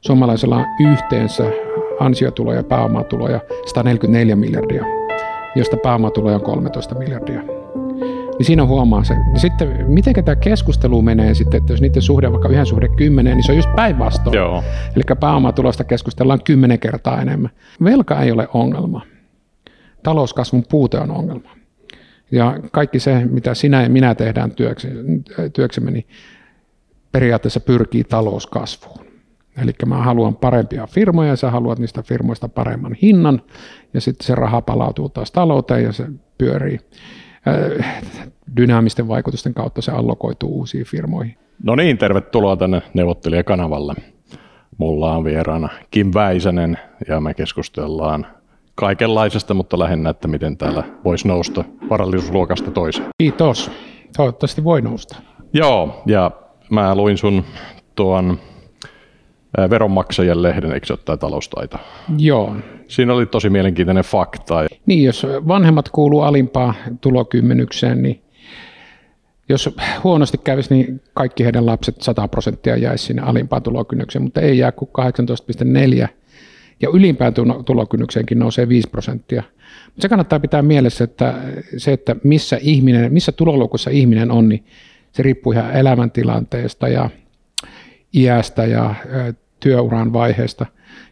[0.00, 1.44] Suomalaisella on yhteensä
[2.00, 4.84] ansiotuloja ja pääomatuloja 144 miljardia,
[5.56, 7.42] josta pääomatuloja on 13 miljardia.
[8.38, 9.14] Niin siinä huomaa se.
[9.14, 12.88] Niin sitten miten tämä keskustelu menee sitten, että jos niiden suhde on vaikka yhden suhde
[12.88, 14.36] kymmeneen, niin se on just päinvastoin.
[14.36, 14.64] Joo.
[14.96, 17.50] Eli pääomatulosta keskustellaan kymmenen kertaa enemmän.
[17.84, 19.02] Velka ei ole ongelma.
[20.02, 21.50] Talouskasvun puute on ongelma.
[22.30, 24.52] Ja kaikki se, mitä sinä ja minä tehdään
[25.52, 26.06] työksemme, niin
[27.12, 29.07] periaatteessa pyrkii talouskasvuun.
[29.62, 33.42] Eli mä haluan parempia firmoja ja sä haluat niistä firmoista paremman hinnan
[33.94, 36.06] ja sitten se raha palautuu taas talouteen ja se
[36.38, 36.80] pyörii
[37.48, 38.04] äh,
[38.56, 41.36] dynaamisten vaikutusten kautta se allokoituu uusiin firmoihin.
[41.62, 43.94] No niin, tervetuloa tänne neuvottelijakanavalle.
[44.78, 48.26] Mulla on vieraana Kim Väisänen ja me keskustellaan
[48.74, 53.08] kaikenlaisesta, mutta lähinnä, että miten täällä voisi nousta varallisuusluokasta toiseen.
[53.22, 53.70] Kiitos.
[54.16, 55.16] Toivottavasti voi nousta.
[55.52, 56.30] Joo, ja
[56.70, 57.44] mä luin sun
[57.94, 58.38] tuon
[59.70, 61.78] veronmaksajien lehden, eikö se ole tämä taloustaito?
[62.18, 62.56] Joo.
[62.88, 64.54] Siinä oli tosi mielenkiintoinen fakta.
[64.86, 68.22] Niin, jos vanhemmat kuuluu alimpaan tulokymmenykseen, niin
[69.48, 74.58] jos huonosti kävisi, niin kaikki heidän lapset 100 prosenttia jäisi sinne alimpaan tulokynnykseen, mutta ei
[74.58, 74.90] jää kuin
[76.02, 76.08] 18,4
[76.82, 79.42] ja ylimpään tulokynnykseenkin nousee 5 prosenttia.
[79.86, 81.34] Mutta se kannattaa pitää mielessä, että
[81.76, 84.64] se, että missä, ihminen, missä tuloluokussa ihminen on, niin
[85.12, 87.10] se riippuu ihan elämäntilanteesta ja
[88.14, 88.94] iästä ja
[89.60, 90.66] työuran vaiheesta.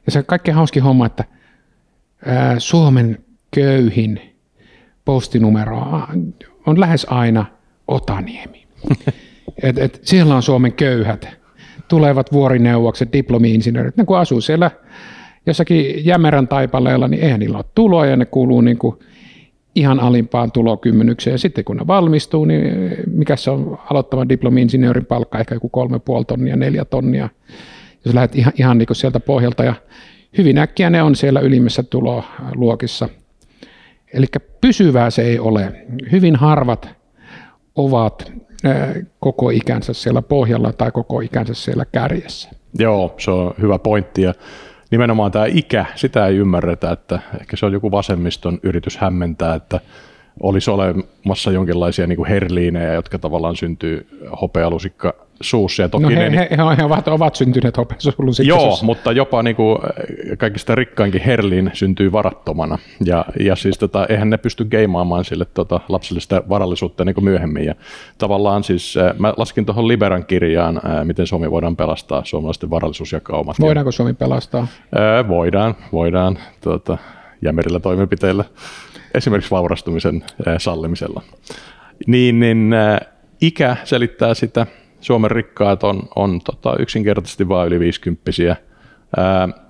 [0.06, 1.24] Ja se kaikkein hauskin homma, että
[2.58, 3.18] Suomen
[3.54, 4.20] köyhin
[5.04, 6.02] postinumero
[6.66, 7.44] on lähes aina
[7.88, 8.66] Otaniemi.
[9.62, 11.28] Et, et siellä on Suomen köyhät,
[11.88, 13.96] tulevat vuorineuvokset, diplomi-insinöörit.
[13.96, 14.70] Ne kun asuu siellä
[15.46, 18.98] jossakin Jämerän taipaleella, niin eihän niillä ole tuloja ja ne kuuluu niin kuin
[19.74, 21.34] ihan alimpaan tulokymmenykseen.
[21.34, 22.62] Ja sitten kun ne valmistuu, niin
[23.10, 27.28] mikä se on aloittavan diplomi-insinöörin palkka, ehkä joku kolme puoli tonnia, neljä tonnia,
[28.06, 29.64] jos lähdet ihan, ihan niin kuin sieltä pohjalta.
[29.64, 29.74] Ja
[30.38, 33.08] hyvin äkkiä ne on siellä ylimmissä tuloluokissa.
[34.14, 34.26] Eli
[34.60, 35.86] pysyvää se ei ole.
[36.12, 36.88] Hyvin harvat
[37.74, 38.32] ovat
[39.20, 42.50] koko ikänsä siellä pohjalla tai koko ikänsä siellä kärjessä.
[42.78, 44.22] Joo, se on hyvä pointti.
[44.22, 44.34] Ja
[44.90, 49.80] nimenomaan tämä ikä, sitä ei ymmärretä, että ehkä se on joku vasemmiston yritys hämmentää, että
[50.40, 54.08] olisi olemassa jonkinlaisia niin kuin herliinejä, jotka tavallaan syntyy
[54.40, 55.82] hopealusikka suussa.
[55.82, 56.48] Ja toki no he, ne, he,
[56.78, 58.84] he, ovat, ovat syntyneet hopealusikka Joo, suussa.
[58.84, 59.78] mutta jopa niin kuin
[60.38, 62.78] kaikista rikkainkin herliin syntyy varattomana.
[63.04, 67.64] Ja, ja siis tota, eihän ne pysty geimaamaan sille tota, lapsellista varallisuutta niin kuin myöhemmin.
[67.64, 67.74] Ja
[68.18, 73.60] tavallaan siis, mä laskin tuohon Liberan kirjaan, miten Suomi voidaan pelastaa, suomalaisten varallisuusjakaumat.
[73.60, 74.66] Voidaanko Suomi pelastaa?
[75.28, 76.98] voidaan, voidaan tuota,
[77.42, 78.44] jämerillä toimenpiteillä
[79.14, 80.24] esimerkiksi vaurastumisen
[80.58, 81.22] sallimisella.
[82.06, 82.74] Niin, niin
[83.40, 84.66] ikä selittää sitä.
[85.06, 88.30] Suomen rikkaat on, on tota, yksinkertaisesti vain yli 50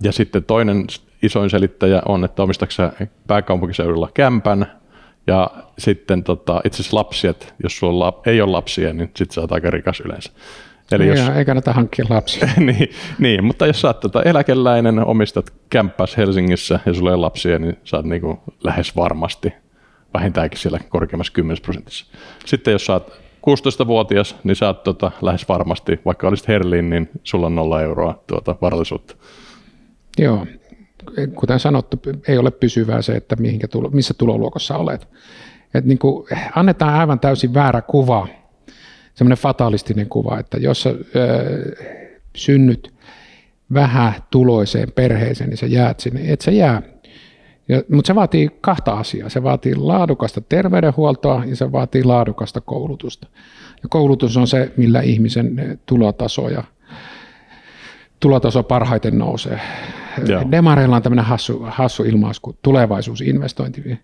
[0.02, 0.86] Ja sitten toinen
[1.22, 2.92] isoin selittäjä on, että omistaksa
[3.26, 4.72] pääkaupunkiseudulla kämpän,
[5.26, 9.52] ja sitten tota, itse asiassa lapsia, jos sulla ei ole lapsia, niin sitten sä oot
[9.52, 10.30] aika rikas yleensä.
[10.92, 12.48] Eli jos, ei kannata hankkia lapsia.
[12.66, 17.20] niin, niin, mutta jos sä oot tota eläkeläinen, omistat kämppäs Helsingissä ja sulla ei ole
[17.20, 19.52] lapsia, niin sä oot niinku lähes varmasti
[20.14, 22.06] vähintäänkin siellä korkeammassa 10 prosentissa.
[22.46, 27.08] Sitten jos sä oot 16-vuotias, niin sä oot tota, lähes varmasti, vaikka olisit Herlin, niin
[27.22, 29.16] sulla on nolla euroa tuota varallisuutta.
[30.18, 30.46] Joo,
[31.34, 35.08] kuten sanottu, ei ole pysyvää se, että mihinkä tulo, missä tuloluokossa olet.
[35.74, 38.28] Et niin kuin annetaan aivan täysin väärä kuva
[39.14, 40.96] semmoinen fatalistinen kuva, että jos sä ö,
[42.36, 42.94] synnyt
[43.74, 46.82] vähän tuloiseen perheeseen, niin sä jäät sinne, et sä jää.
[47.68, 49.28] Ja, mutta se vaatii kahta asiaa.
[49.28, 53.26] Se vaatii laadukasta terveydenhuoltoa ja se vaatii laadukasta koulutusta.
[53.82, 56.64] Ja koulutus on se, millä ihmisen tulotaso ja
[58.20, 59.60] tulotaso parhaiten nousee.
[60.26, 60.44] Joo.
[60.50, 63.98] Demareilla on tämmöinen hassu, hassu ilmaus kuin tulevaisuusinvestointi.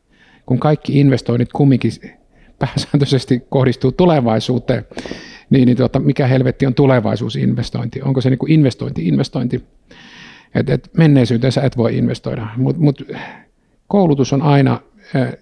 [0.47, 1.93] Kun kaikki investoinnit kumminkin
[2.59, 4.85] pääsääntöisesti kohdistuu tulevaisuuteen,
[5.51, 8.03] niin, niin tuota, mikä helvetti on tulevaisuusinvestointi?
[8.03, 9.65] Onko se niin kuin investointi, investointi?
[10.55, 13.03] Et, et menneisyyteen sä et voi investoida, mutta mut
[13.93, 14.81] koulutus on aina
[15.17, 15.33] ä,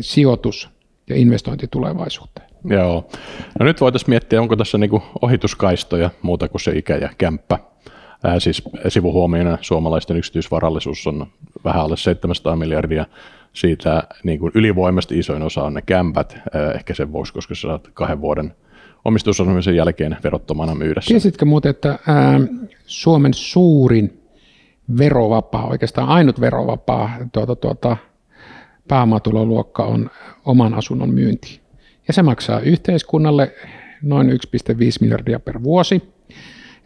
[0.00, 0.70] sijoitus
[1.08, 2.50] ja investointi tulevaisuuteen.
[2.64, 3.08] Joo.
[3.58, 7.58] No nyt voitaisiin miettiä, onko tässä niinku ohituskaistoja muuta kuin se ikä ja kämppä.
[8.24, 11.26] Ää, siis sivuhuomiona suomalaisten yksityisvarallisuus on
[11.64, 13.06] vähän alle 700 miljardia
[13.52, 16.38] siitä niin kuin ylivoimasti isoin osa on ne kämpät,
[16.74, 18.54] ehkä sen voisi, koska sä saat kahden vuoden
[19.04, 22.40] omistusasumisen jälkeen verottomana myydä Tiesitkö muuten, että ää,
[22.86, 24.19] Suomen suurin
[24.98, 27.96] verovapaa, oikeastaan ainut verovapaa tuota, tuota,
[28.88, 30.10] pääomatuloluokka on
[30.44, 31.60] oman asunnon myynti.
[32.08, 33.52] Ja se maksaa yhteiskunnalle
[34.02, 34.36] noin 1,5
[35.00, 36.12] miljardia per vuosi,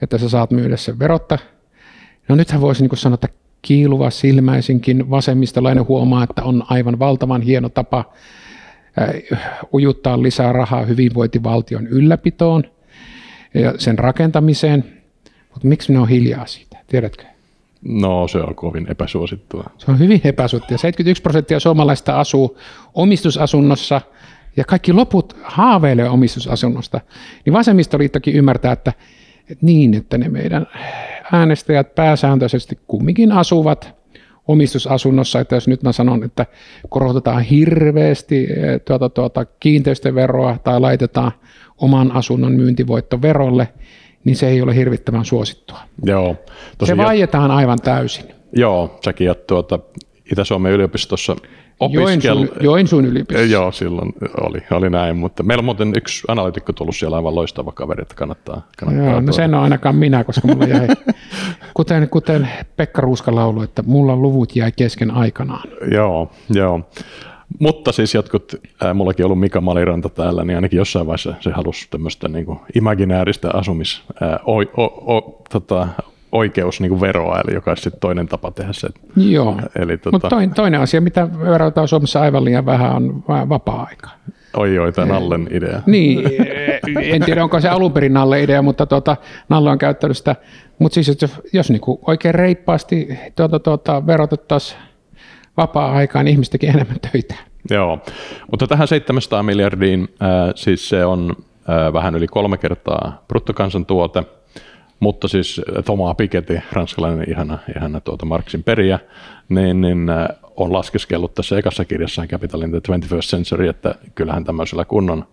[0.03, 1.39] että sä saat myydä sen verotta
[2.29, 3.29] No nythän voisi niin sanoa, että
[3.63, 8.05] kiiluva silmäisinkin vasemmistolainen huomaa, että on aivan valtavan hieno tapa
[8.99, 12.65] äh, ujuttaa lisää rahaa hyvinvointivaltion ylläpitoon
[13.55, 14.85] ja sen rakentamiseen.
[15.51, 17.25] Mutta miksi ne on hiljaa siitä, tiedätkö?
[17.85, 19.65] No se on kovin epäsuosittua.
[19.79, 20.79] Se on hyvin epäsuosittua.
[20.79, 22.59] 71 prosenttia suomalaista asuu
[22.95, 24.01] omistusasunnossa
[24.57, 27.01] ja kaikki loput haaveilee omistusasunnosta.
[27.45, 28.93] Niin vasemmistoliittokin ymmärtää, että,
[29.61, 30.67] niin, että ne meidän
[31.33, 33.95] äänestäjät pääsääntöisesti kumminkin asuvat
[34.49, 36.47] omistusasunnossa, että jos nyt mä sanon, että
[36.89, 41.33] korotetaan hirveästi eh, tuota, tuota, kiinteistöveroa tai laitetaan
[41.79, 43.69] oman asunnon myyntivoitto verolle,
[44.25, 45.79] niin se ei ole hirvittävän suosittua.
[46.03, 46.37] Joo.
[46.85, 48.25] se vaietaan aivan täysin.
[48.57, 49.79] Joo, säkin olet tuota
[50.33, 51.37] Itä-Suomen yliopistossa
[51.81, 52.03] opiskel...
[52.03, 53.53] Joensuun, Joensuun yliopistossa.
[53.53, 57.73] Joo, silloin oli, oli näin, mutta meillä on muuten yksi analytikko tullut siellä aivan loistava
[57.73, 58.67] kaveri, että kannattaa.
[58.79, 60.89] kannattaa Joo, no sen on ainakaan minä, koska mulla jäi,
[61.75, 65.69] kuten, kuten Pekka Ruuska laulu, että mulla luvut jäi kesken aikanaan.
[65.93, 66.81] Joo, joo.
[67.59, 68.55] Mutta siis jotkut,
[68.85, 72.59] äh, mullakin ollut Mika Maliranta täällä, niin ainakin jossain vaiheessa se halusi tämmöistä niin kuin
[72.75, 75.89] imaginääristä asumis, äh, o, o, o, tota,
[76.33, 78.89] oikeus niin kuin veroa, eli joka olisi toinen tapa tehdä se.
[79.17, 80.15] Joo, eli, tota...
[80.15, 84.11] mutta toinen, toinen asia, mitä verotaan Suomessa aivan liian vähän, on vapaa-aika.
[84.57, 85.83] Oi oi, tämä Nallen idea.
[85.87, 86.31] Niin,
[86.97, 89.17] en tiedä onko se alun perin Nalle idea, mutta tuota,
[89.49, 90.37] Nalle on käyttänyt sitä.
[90.79, 94.81] Mutta siis jos, jos niinku oikein reippaasti tuota, tuota, verotettaisiin
[95.57, 97.35] vapaa-aikaan, ihmiset tekee enemmän töitä.
[97.71, 97.99] Joo,
[98.51, 104.23] mutta tähän 700 miljardiin, äh, siis se on äh, vähän yli kolme kertaa bruttokansantuote,
[105.01, 108.99] mutta siis Thomas Piketty, ranskalainen ihana, ihana tuota Marksin periä,
[109.49, 114.45] niin, niin äh, on laskeskellut tässä ekassa kirjassaan Capital in the 21st Century, että kyllähän
[114.45, 115.25] tämmöisellä kunnon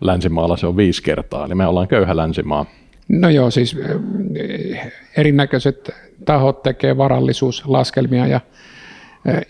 [0.00, 2.66] länsimaalla se on viisi kertaa, eli me ollaan köyhä länsimaa.
[3.08, 3.76] No joo, siis
[5.16, 5.90] erinäköiset
[6.24, 8.40] tahot tekee varallisuuslaskelmia ja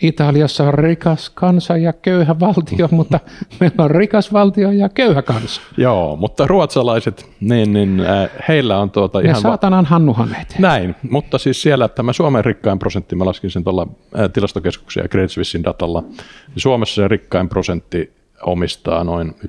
[0.02, 3.20] Italiassa on rikas kansa ja köyhä valtio, mutta
[3.61, 5.61] meillä on rikas valtio ja köyhä kansa.
[5.76, 8.02] Joo, mutta ruotsalaiset, niin, niin
[8.49, 9.37] heillä on tuota ihan...
[9.37, 10.55] Ja saatanan va- hannuhaneet.
[10.58, 13.87] Näin, mutta siis siellä tämä Suomen rikkain prosentti, mä laskin sen tuolla
[14.32, 19.44] tilastokeskuksen ja Credit Suissein datalla, niin Suomessa se rikkain prosentti omistaa noin 1,6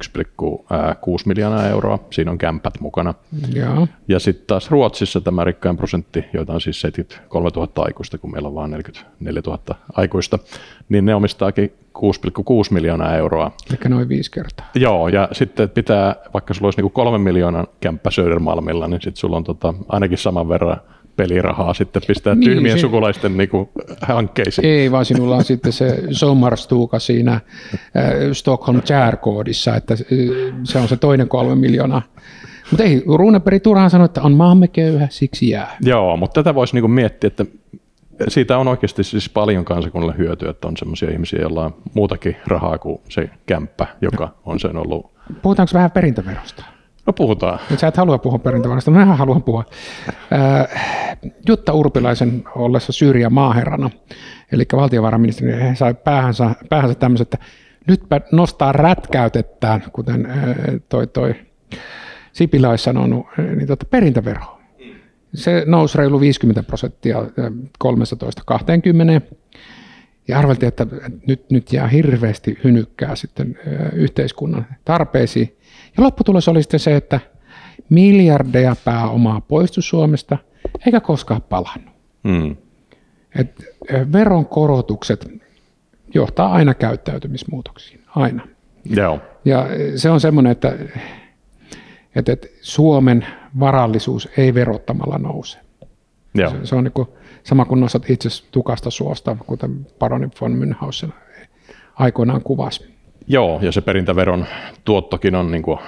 [1.25, 1.99] miljoonaa euroa.
[2.11, 3.13] Siinä on kämpät mukana.
[3.53, 8.31] Ja, ja sitten taas Ruotsissa tämä rikkain prosentti, joita on siis 73 000 aikuista, kun
[8.31, 9.59] meillä on vain 44 000
[9.93, 10.39] aikuista,
[10.89, 12.03] niin ne omistaakin 6,6
[12.71, 13.51] miljoonaa euroa.
[13.69, 14.69] Eli noin viisi kertaa.
[14.75, 19.37] Joo, ja sitten pitää, vaikka sulla olisi niin kolme miljoonan kämppä Södermalmilla, niin sitten sulla
[19.37, 20.77] on tota, ainakin saman verran
[21.17, 23.69] pelirahaa sitten pistää niin, tyhmien se, sukulaisten niin kuin,
[24.01, 24.67] hankkeisiin.
[24.67, 27.41] Ei, vaan sinulla on sitten se sommarstuuka siinä äh,
[28.33, 29.99] Stockholm Chair-koodissa, että äh,
[30.63, 32.01] se on se toinen kolme miljoonaa.
[32.71, 35.77] Mutta ei, Runeberg turhaan sanoi, että on maamme köyhä, siksi jää.
[35.81, 37.45] Joo, mutta tätä voisi niin miettiä, että
[38.27, 42.77] siitä on oikeasti siis paljon kansakunnalle hyötyä, että on sellaisia ihmisiä, joilla on muutakin rahaa
[42.77, 45.11] kuin se kämppä, joka on sen ollut.
[45.41, 46.76] Puhutaanko vähän perintöverosta?
[47.07, 47.59] No puhutaan.
[47.69, 49.63] Nyt sä et halua puhua perintövarasta, mä haluan puhua.
[51.47, 53.89] Jutta Urpilaisen ollessa Syyrian maaherrana,
[54.51, 57.45] eli valtiovarainministeri, sai päähänsä, päähänsä tämmöiset, että
[57.87, 60.27] nytpä nostaa rätkäytettään, kuten
[60.89, 61.35] toi, toi
[62.33, 64.61] Sipilä olisi sanonut, niin tuota, perintöveroa.
[65.33, 67.21] Se nousi reilu 50 prosenttia
[67.83, 69.35] 13-20.
[70.27, 70.87] Ja arveltiin, että
[71.27, 73.59] nyt, nyt jää hirveästi hynykkää sitten
[73.93, 75.57] yhteiskunnan tarpeisiin.
[75.97, 77.19] Ja lopputulos oli sitten se, että
[77.89, 80.37] miljardeja pääomaa poistui Suomesta,
[80.85, 81.95] eikä koskaan palannut.
[82.23, 82.55] Mm.
[83.35, 83.63] Et
[84.13, 85.31] veronkorotukset
[86.13, 88.47] johtaa aina käyttäytymismuutoksiin, aina.
[88.85, 89.19] Joo.
[89.45, 90.75] Ja se on semmoinen, että,
[92.15, 93.25] että, että Suomen
[93.59, 95.59] varallisuus ei verottamalla nouse.
[96.35, 96.51] Joo.
[96.51, 97.07] Se, se on niin kuin
[97.47, 101.13] sama kuin nostat itse tukasta suosta, kuten paroni von Münchhausen
[101.95, 102.93] aikoinaan kuvasi.
[103.27, 104.45] Joo, ja se perintäveron
[104.85, 105.79] tuottokin on niin kuin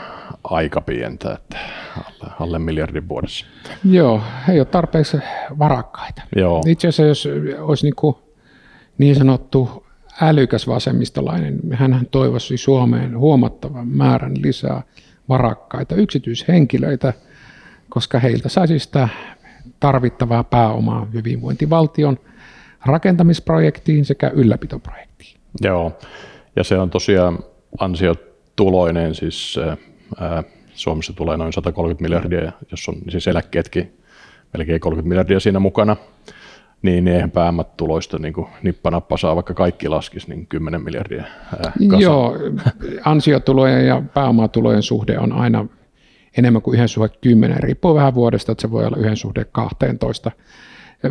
[0.44, 1.58] aika pientä, että
[1.98, 3.46] alle, alle miljardin vuodessa.
[3.86, 5.18] Joo, ei ole tarpeeksi
[5.60, 6.22] varakkaita.
[6.36, 6.64] Joo.
[6.68, 7.28] Itse asiassa jos
[7.60, 8.16] olisi niin, kuin
[8.98, 9.86] niin sanottu
[10.22, 14.84] älykäs vasemmistolainen, hän toivoisi Suomeen huomattavan määrän lisää
[15.30, 17.14] varakkaita yksityishenkilöitä,
[17.90, 19.10] koska heiltä saisi sitä
[19.80, 22.18] tarvittavaa pääomaa hyvinvointivaltion
[22.86, 25.38] rakentamisprojektiin sekä ylläpitoprojektiin.
[25.62, 25.98] Joo,
[26.56, 27.40] ja se on tosiaan
[27.80, 29.60] ansiotuloinen, siis
[30.20, 30.44] ää,
[30.74, 33.98] Suomessa tulee noin 130 miljardia, jos on siis eläkkeetkin
[34.58, 35.96] melkein 30 miljardia siinä mukana,
[36.82, 38.34] niin eihän pääomat-tuloista niin
[38.64, 42.04] nippanappa saa, vaikka kaikki laskisi, niin 10 miljardia ää, kasa.
[42.04, 42.38] Joo,
[43.06, 45.66] ansiotulojen ja pääomatulojen suhde on aina
[46.40, 50.32] enemmän kuin yhden suhde 10, riippuu vähän vuodesta, että se voi olla yhden suhde 12.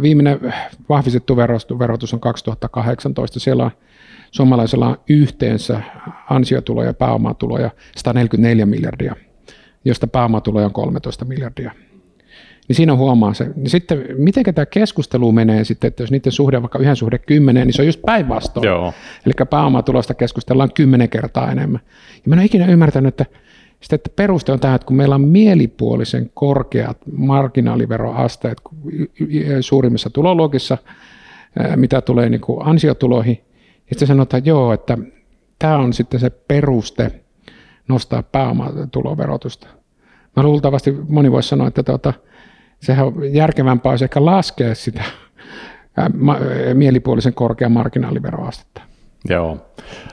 [0.02, 0.54] viimeinen
[0.88, 1.36] vahvistettu
[1.78, 3.40] verotus on 2018.
[3.40, 3.70] Siellä on
[4.30, 5.80] suomalaisella on yhteensä
[6.30, 9.16] ansiotuloja ja pääomatuloja 144 miljardia,
[9.84, 11.72] josta pääomatuloja on 13 miljardia.
[12.68, 13.50] Niin siinä huomaa se.
[13.56, 17.18] Niin sitten miten tämä keskustelu menee sitten, että jos niiden suhde on vaikka yhden suhde
[17.18, 18.68] kymmeneen, niin se on just päinvastoin.
[19.26, 21.80] Eli pääomatulosta keskustellaan kymmenen kertaa enemmän.
[22.14, 23.38] Ja mä en ole ikinä ymmärtänyt, että
[23.80, 28.58] sitten, että peruste on tähän, että kun meillä on mielipuolisen korkeat marginaaliveroasteet
[29.60, 30.78] suurimmissa tuloluokissa,
[31.76, 34.98] mitä tulee niin kuin ansiotuloihin, ja sitten sanotaan, että joo, että
[35.58, 37.12] tämä on sitten se peruste
[37.88, 39.66] nostaa pääomatuloverotusta.
[40.36, 42.12] Mä luultavasti moni voisi sanoa, että tuota,
[42.80, 45.04] sehän on järkevämpää olisi ehkä laskea sitä
[46.74, 48.87] mielipuolisen korkean marginaaliveroastetta.
[49.28, 49.58] Joo,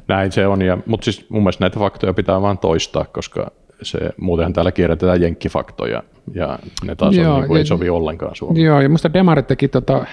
[0.07, 0.61] näin se on.
[0.61, 5.21] Ja, mutta siis mun mielestä näitä faktoja pitää vaan toistaa, koska se, muutenhan täällä kierrätetään
[5.21, 8.65] jenkkifaktoja ja ne taas Joo, on, niin kuin, ei sovi ollenkaan Suomeen.
[8.65, 10.05] Joo, ja musta Demarit teki tota,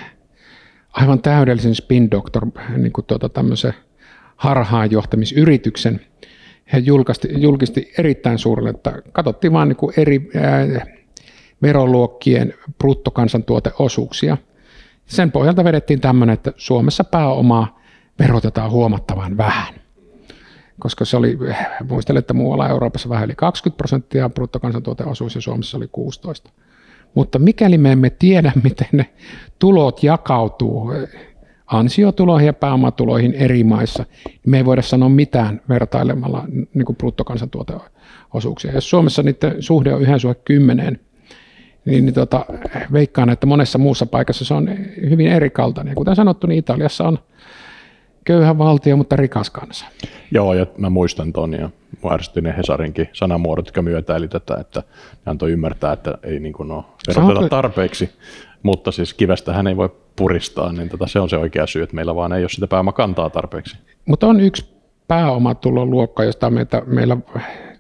[0.93, 2.47] aivan täydellisen spin doctor
[2.77, 3.75] niin kuin tota, tämmöisen
[4.37, 6.01] harhaanjohtamisyrityksen.
[6.73, 10.87] He julkisti, julkisti erittäin suurelle, että katsottiin vain niin eri ää,
[11.63, 14.37] veroluokkien bruttokansantuoteosuuksia.
[15.07, 17.82] Sen pohjalta vedettiin tämmöinen, että Suomessa pääomaa
[18.23, 19.75] verotetaan huomattavan vähän.
[20.81, 21.39] Koska se oli,
[21.89, 26.51] muistelen, että muualla Euroopassa vähän yli 20 prosenttia bruttokansantuoteosuus ja Suomessa oli 16.
[27.15, 29.07] Mutta mikäli me emme tiedä, miten ne
[29.59, 30.93] tulot jakautuu
[31.67, 38.73] ansiotuloihin ja pääomatuloihin eri maissa, niin me ei voida sanoa mitään vertailemalla niin kuin bruttokansantuoteosuuksia.
[38.73, 41.01] Jos Suomessa niiden suhde on yhden suhde kymmeneen,
[41.85, 42.47] niin, niin tota,
[42.93, 44.69] veikkaan, että monessa muussa paikassa se on
[45.11, 45.93] hyvin erikaltainen.
[45.93, 47.19] Ja kuten sanottu, niin Italiassa on
[48.25, 49.87] köyhä valtio, mutta rikas kansa.
[50.31, 51.71] Joo, ja mä muistan ton, ja
[52.03, 54.83] mua ne Hesarinkin sanamuodot, jotka myötäili tätä, että
[55.27, 58.11] ne antoi ymmärtää, että ei niin kuin ole veroteta tarpeeksi,
[58.63, 61.97] mutta siis kivestä hän ei voi puristaa, niin tota, se on se oikea syy, että
[61.97, 63.77] meillä vaan ei ole sitä pääomakantaa tarpeeksi.
[64.07, 64.73] Mutta on yksi
[65.09, 67.17] pääomatulon luokka, josta meitä, meillä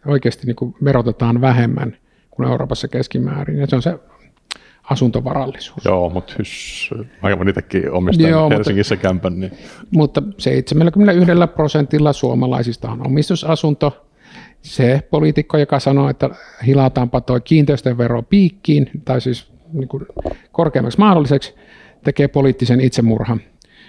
[0.06, 1.96] oikeasti niin kuin verotetaan vähemmän
[2.30, 3.98] kuin Euroopassa keskimäärin, ja se on se
[4.92, 5.84] asuntovarallisuus.
[5.84, 6.90] Joo, mutta hys,
[7.22, 9.40] mä itsekin omistan Joo, Helsingissä mutta, kämpän.
[9.40, 9.52] Niin.
[9.90, 14.06] Mutta 71 prosentilla suomalaisista on omistusasunto.
[14.62, 16.30] Se poliitikko, joka sanoo, että
[16.66, 20.06] hilataanpa tuo kiinteistövero piikkiin, tai siis niin kuin
[20.52, 21.54] korkeammaksi mahdolliseksi,
[22.04, 23.40] tekee poliittisen itsemurhan.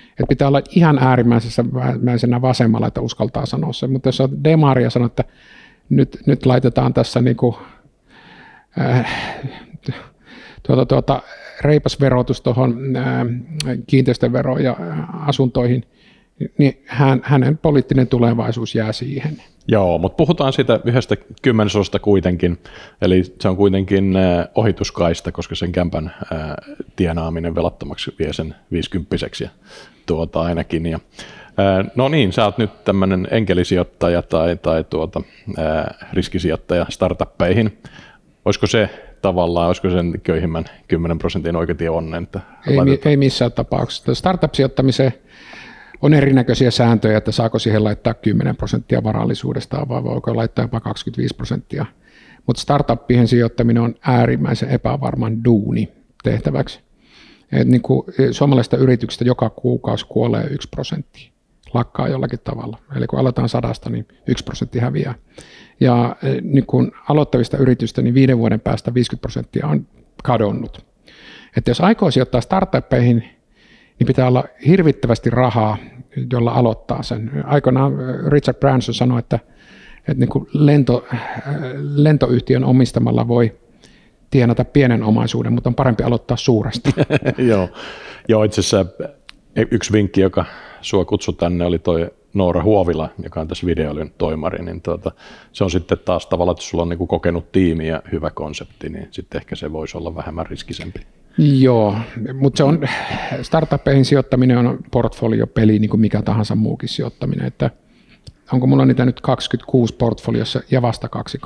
[0.09, 3.87] Että pitää olla ihan äärimmäisenä vasemmalla, että uskaltaa sanoa se.
[3.87, 5.23] Mutta jos on demaria sanoo, että
[5.89, 7.55] nyt, nyt laitetaan tässä niin kuin,
[8.79, 9.11] äh,
[10.63, 11.21] tuota, tuota,
[11.61, 12.77] reipas verotus tuohon
[13.87, 14.75] kiinteistöveroon ja
[15.27, 15.85] asuntoihin,
[16.57, 19.41] niin hän, hänen poliittinen tulevaisuus jää siihen.
[19.67, 22.59] Joo, mutta puhutaan siitä yhdestä kymmenesosasta kuitenkin,
[23.01, 24.13] eli se on kuitenkin
[24.55, 26.15] ohituskaista, koska sen kämpän
[26.95, 29.49] tienaaminen velattomaksi vie sen 50 ja
[30.05, 30.85] tuota ainakin.
[30.85, 30.99] Ja,
[31.95, 35.21] no niin, sä oot nyt tämmöinen enkelisijoittaja tai, tai tuota,
[36.13, 37.77] riskisijoittaja startuppeihin.
[38.45, 38.89] Olisiko se
[39.23, 42.23] tavallaan, olisiko sen köyhimmän 10 prosentin oikeatie onnen?
[42.23, 44.15] Että ei, ei missään tapauksessa.
[44.15, 45.13] Startup-sijoittamiseen
[46.01, 51.35] on erinäköisiä sääntöjä, että saako siihen laittaa 10 prosenttia varallisuudesta vai voiko laittaa jopa 25
[51.35, 51.85] prosenttia.
[52.47, 55.89] Mutta startuppien sijoittaminen on äärimmäisen epävarman duuni
[56.23, 56.79] tehtäväksi.
[57.51, 61.32] Et niin kuin suomalaisista yrityksistä joka kuukausi kuolee yksi prosentti,
[61.73, 62.77] lakkaa jollakin tavalla.
[62.95, 65.15] Eli kun aletaan sadasta, niin yksi prosentti häviää.
[65.79, 69.87] Ja e, niin kun aloittavista yritystä, niin viiden vuoden päästä 50 prosenttia on
[70.23, 70.85] kadonnut.
[71.57, 73.23] Että jos aikoo sijoittaa startuppeihin,
[73.99, 75.77] niin pitää olla hirvittävästi rahaa,
[76.33, 77.31] jolla aloittaa sen.
[77.45, 77.93] Aikoinaan
[78.27, 79.39] Richard Branson sanoi, että,
[79.97, 81.05] että niin kuin lento,
[81.95, 83.59] lentoyhtiön omistamalla voi
[84.29, 86.89] tienata pienen omaisuuden, mutta on parempi aloittaa suuresti.
[87.49, 87.69] Joo.
[88.27, 88.85] Joo, itse asiassa
[89.71, 90.45] yksi vinkki, joka
[90.83, 95.11] sua kutsui tänne, oli toi Noora Huovila, joka on tässä videoilun toimari, niin tuota,
[95.51, 99.07] se on sitten taas tavallaan, että sulla on niin kokenut tiimi ja hyvä konsepti, niin
[99.11, 100.99] sitten ehkä se voisi olla vähemmän riskisempi.
[101.37, 101.95] Joo,
[102.33, 102.87] mutta se on,
[103.41, 107.69] startuppeihin sijoittaminen on portfoliopeli, niin kuin mikä tahansa muukin sijoittaminen, että
[108.53, 111.39] onko mulla niitä nyt 26 portfoliossa ja vasta kaksi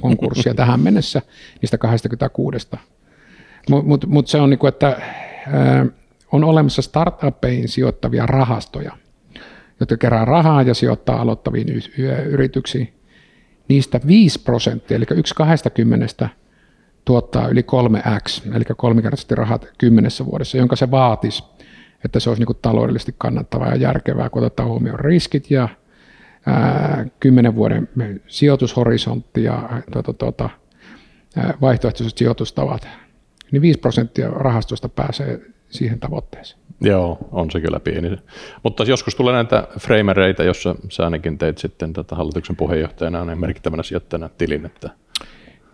[0.00, 1.22] konkurssia tähän mennessä
[1.62, 2.68] niistä 26.
[3.70, 5.00] Mutta mut, mut se on niin kuin, että
[6.32, 8.96] on olemassa startuppeihin sijoittavia rahastoja,
[9.80, 11.82] jotka kerää rahaa ja sijoittaa aloittaviin
[12.26, 12.94] yrityksiin.
[13.68, 16.28] Niistä 5 prosenttia, eli yksi 20
[17.04, 21.44] tuottaa yli 3x, eli kolmikertaisesti rahat kymmenessä vuodessa, jonka se vaatisi,
[22.04, 25.68] että se olisi niin taloudellisesti kannattavaa ja järkevää, kun otetaan huomioon riskit ja
[27.20, 27.88] kymmenen vuoden
[28.26, 30.50] sijoitushorisontti ja tuota, tuota,
[31.60, 32.88] vaihtoehtoiset sijoitustavat,
[33.52, 35.40] niin 5 prosenttia rahastosta pääsee
[35.72, 36.60] siihen tavoitteeseen.
[36.80, 38.16] Joo, on se kyllä pieni.
[38.62, 43.82] Mutta joskus tulee näitä framereita, jossa sä ainakin teit sitten tätä hallituksen puheenjohtajana niin merkittävänä
[43.82, 44.66] sijoittajana tilin.
[44.66, 44.90] Että...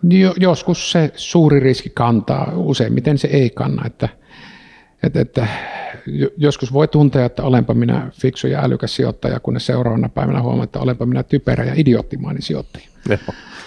[0.03, 3.85] Jo, joskus se suuri riski kantaa, useimmiten se ei kanna.
[3.85, 4.09] Että,
[5.03, 5.47] että, että
[6.37, 10.79] joskus voi tuntea, että olenpa minä fiksu ja älykäs sijoittaja, kunnes seuraavana päivänä huomaa, että
[10.79, 12.85] olenpa minä typerä ja idioottimainen sijoittaja.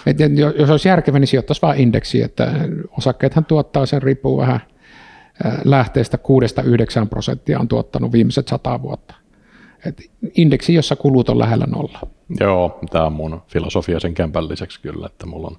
[0.05, 0.17] Et
[0.59, 2.51] jos olisi järkevä, niin sijoittaisi vain indeksi, että
[2.97, 4.59] osakkeethan tuottaa sen, riippuu vähän
[5.63, 6.17] lähteestä
[7.03, 9.13] 6-9 prosenttia on tuottanut viimeiset sata vuotta.
[9.85, 11.99] Et indeksi, jossa kulut on lähellä nolla.
[12.39, 15.57] Joo, tämä on mun filosofia sen kämpän lisäksi kyllä, että mulla on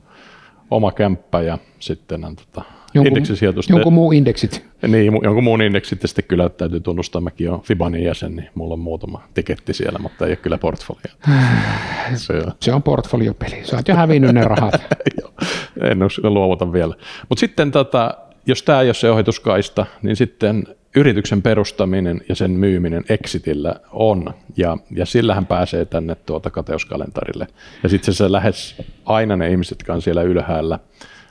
[0.70, 2.62] oma kämppä ja sitten on tota,
[2.94, 3.72] jonkun, indeksisijoitusta.
[3.72, 4.64] Jonkun muu indeksit.
[4.88, 8.74] Niin, jonkun muun indeksit ja sitten kyllä täytyy tunnustaa, mäkin olen Fibanin jäsen, niin mulla
[8.74, 11.14] on muutama tiketti siellä, mutta ei ole kyllä portfolio.
[12.14, 14.74] Se on, se on portfoliopeli, sä oot jo hävinnyt ne rahat.
[15.90, 16.94] en luovuta vielä.
[17.28, 18.14] Mutta sitten tota,
[18.46, 20.64] jos tämä ei ole se ohituskaista, niin sitten
[20.96, 27.46] yrityksen perustaminen ja sen myyminen exitillä on, ja, ja sillähän pääsee tänne tuota kateuskalentarille.
[27.82, 30.78] Ja sitten se lähes aina ne ihmiset, jotka on siellä ylhäällä,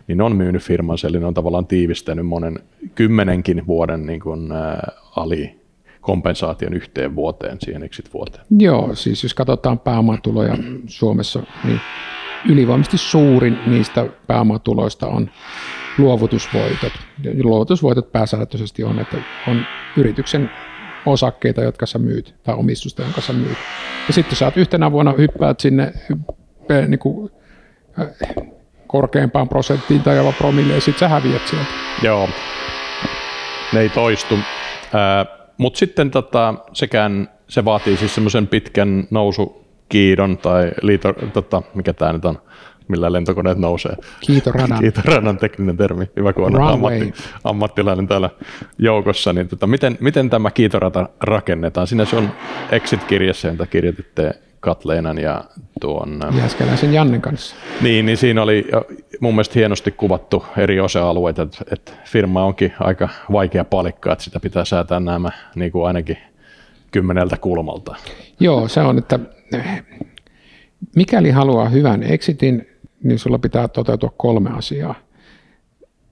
[0.08, 2.60] niin on myynyt firmansa, eli ne on tavallaan tiivistänyt monen
[2.96, 5.64] kymmenenkin vuoden niin kuin, ää, ali
[6.02, 8.46] kompensaation yhteen vuoteen, siihen exit-vuoteen.
[8.60, 11.80] Joo, siis jos katsotaan pääomatuloja Suomessa, niin
[12.50, 15.30] ylivoimaisesti suurin niistä pääomatuloista on
[15.98, 16.94] luovutusvoitot.
[17.44, 19.66] Luovutusvoitot pääsääntöisesti on, että on
[19.98, 20.52] yrityksen
[21.06, 23.58] osakkeita, jotka sä myyt, tai omistusta, jonka sä myyt.
[24.08, 25.94] Ja sitten sä oot yhtenä vuonna hyppäät sinne
[26.88, 27.32] niin kuin,
[28.88, 31.68] korkeampaan prosenttiin tai jopa promille, ja sitten sä häviät sieltä.
[32.02, 32.30] Joo,
[33.74, 34.36] ne ei toistu.
[34.36, 41.94] Äh, Mutta sitten tota, sekään, se vaatii siis semmoisen pitkän nousukiidon tai liito, tota, mikä
[41.94, 42.42] tämä nyt on,
[42.88, 43.96] millä lentokoneet nousee.
[44.20, 44.80] Kiitoradan.
[44.84, 47.14] Kiitoradan tekninen termi, hyvä kun on ammatti,
[47.44, 48.30] ammattilainen täällä
[48.78, 49.34] joukossa.
[49.34, 51.88] Niin tota, miten, miten tämä kiitorata rakennetaan?
[51.88, 52.32] Siinä se on
[52.72, 55.44] Exit-kirjassa, jonka kirjoititte Katleenan ja
[55.82, 56.20] tuon...
[56.38, 57.56] Jääskeläisen Jannen kanssa.
[57.82, 58.68] Niin, niin siinä oli
[59.20, 64.40] mun mielestä hienosti kuvattu eri osa-alueita, että, että firma onkin aika vaikea palikka, että sitä
[64.40, 66.18] pitää säätää nämä niin kuin ainakin
[66.92, 67.96] kymmeneltä kulmalta.
[68.40, 69.20] Joo, se on, että
[70.96, 72.68] mikäli haluaa hyvän exitin,
[73.04, 74.96] niin sulla pitää toteutua kolme asiaa,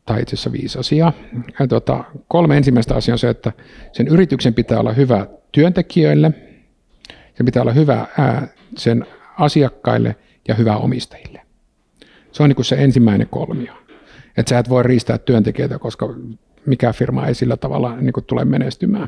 [0.05, 1.13] tai itse asiassa viisi asiaa.
[1.59, 3.51] Ja tuota, kolme ensimmäistä asiaa on se, että
[3.91, 6.31] sen yrityksen pitää olla hyvä työntekijöille,
[7.37, 9.05] se pitää olla hyvä ää, sen
[9.37, 10.15] asiakkaille
[10.47, 11.41] ja hyvä omistajille.
[12.31, 13.73] Se on niin kuin se ensimmäinen kolmio.
[14.37, 16.15] Että sä et voi riistää työntekijöitä, koska
[16.65, 19.07] mikä firma ei sillä tavalla niin kuin tule menestymään.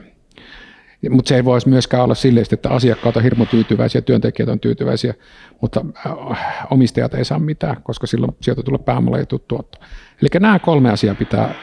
[1.09, 5.13] Mutta se ei voisi myöskään olla silleen, että asiakkaat on hirmu tyytyväisiä, työntekijät on tyytyväisiä,
[5.61, 9.79] mutta äh, omistajat ei saa mitään, koska silloin sieltä tulee pääomalla ja tuotto.
[10.21, 11.55] Eli nämä kolme asiaa pitää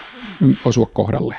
[0.65, 1.37] osua kohdalle.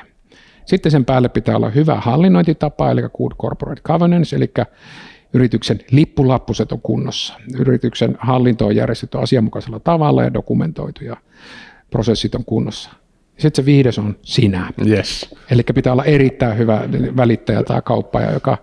[0.64, 4.52] Sitten sen päälle pitää olla hyvä hallinnointitapa, eli good corporate governance, eli
[5.32, 7.34] yrityksen lippulappuset on kunnossa.
[7.58, 11.16] Yrityksen hallinto on järjestetty asianmukaisella tavalla ja dokumentoitu ja
[11.90, 12.90] prosessit on kunnossa.
[13.42, 14.72] Sitten se viides on sinä.
[14.86, 15.34] Yes.
[15.50, 16.80] Eli pitää olla erittäin hyvä
[17.16, 18.58] välittäjä tai kauppaja, joka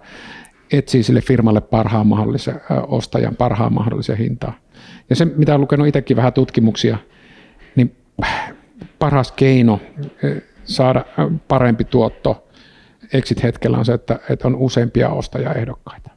[0.72, 4.60] etsii sille firmalle parhaan mahdollisen ostajan, parhaan mahdollisen hintaa.
[5.10, 6.98] Ja se, mitä olen lukenut itsekin vähän tutkimuksia,
[7.76, 7.96] niin
[9.00, 9.80] paras keino
[10.63, 11.06] saada
[11.48, 12.48] parempi tuotto
[13.13, 16.10] exit-hetkellä on se, että, että on useampia ostajaehdokkaita.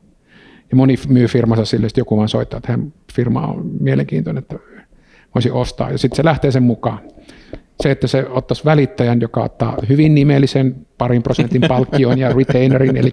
[0.71, 2.79] Ja moni myy firmansa sille, että joku vaan soittaa, että
[3.15, 4.57] firma on mielenkiintoinen, että
[5.35, 5.91] voisi ostaa.
[5.91, 7.01] Ja sitten se lähtee sen mukaan
[7.83, 13.13] se, että se ottaisi välittäjän, joka ottaa hyvin nimellisen parin prosentin palkkion ja retainerin, eli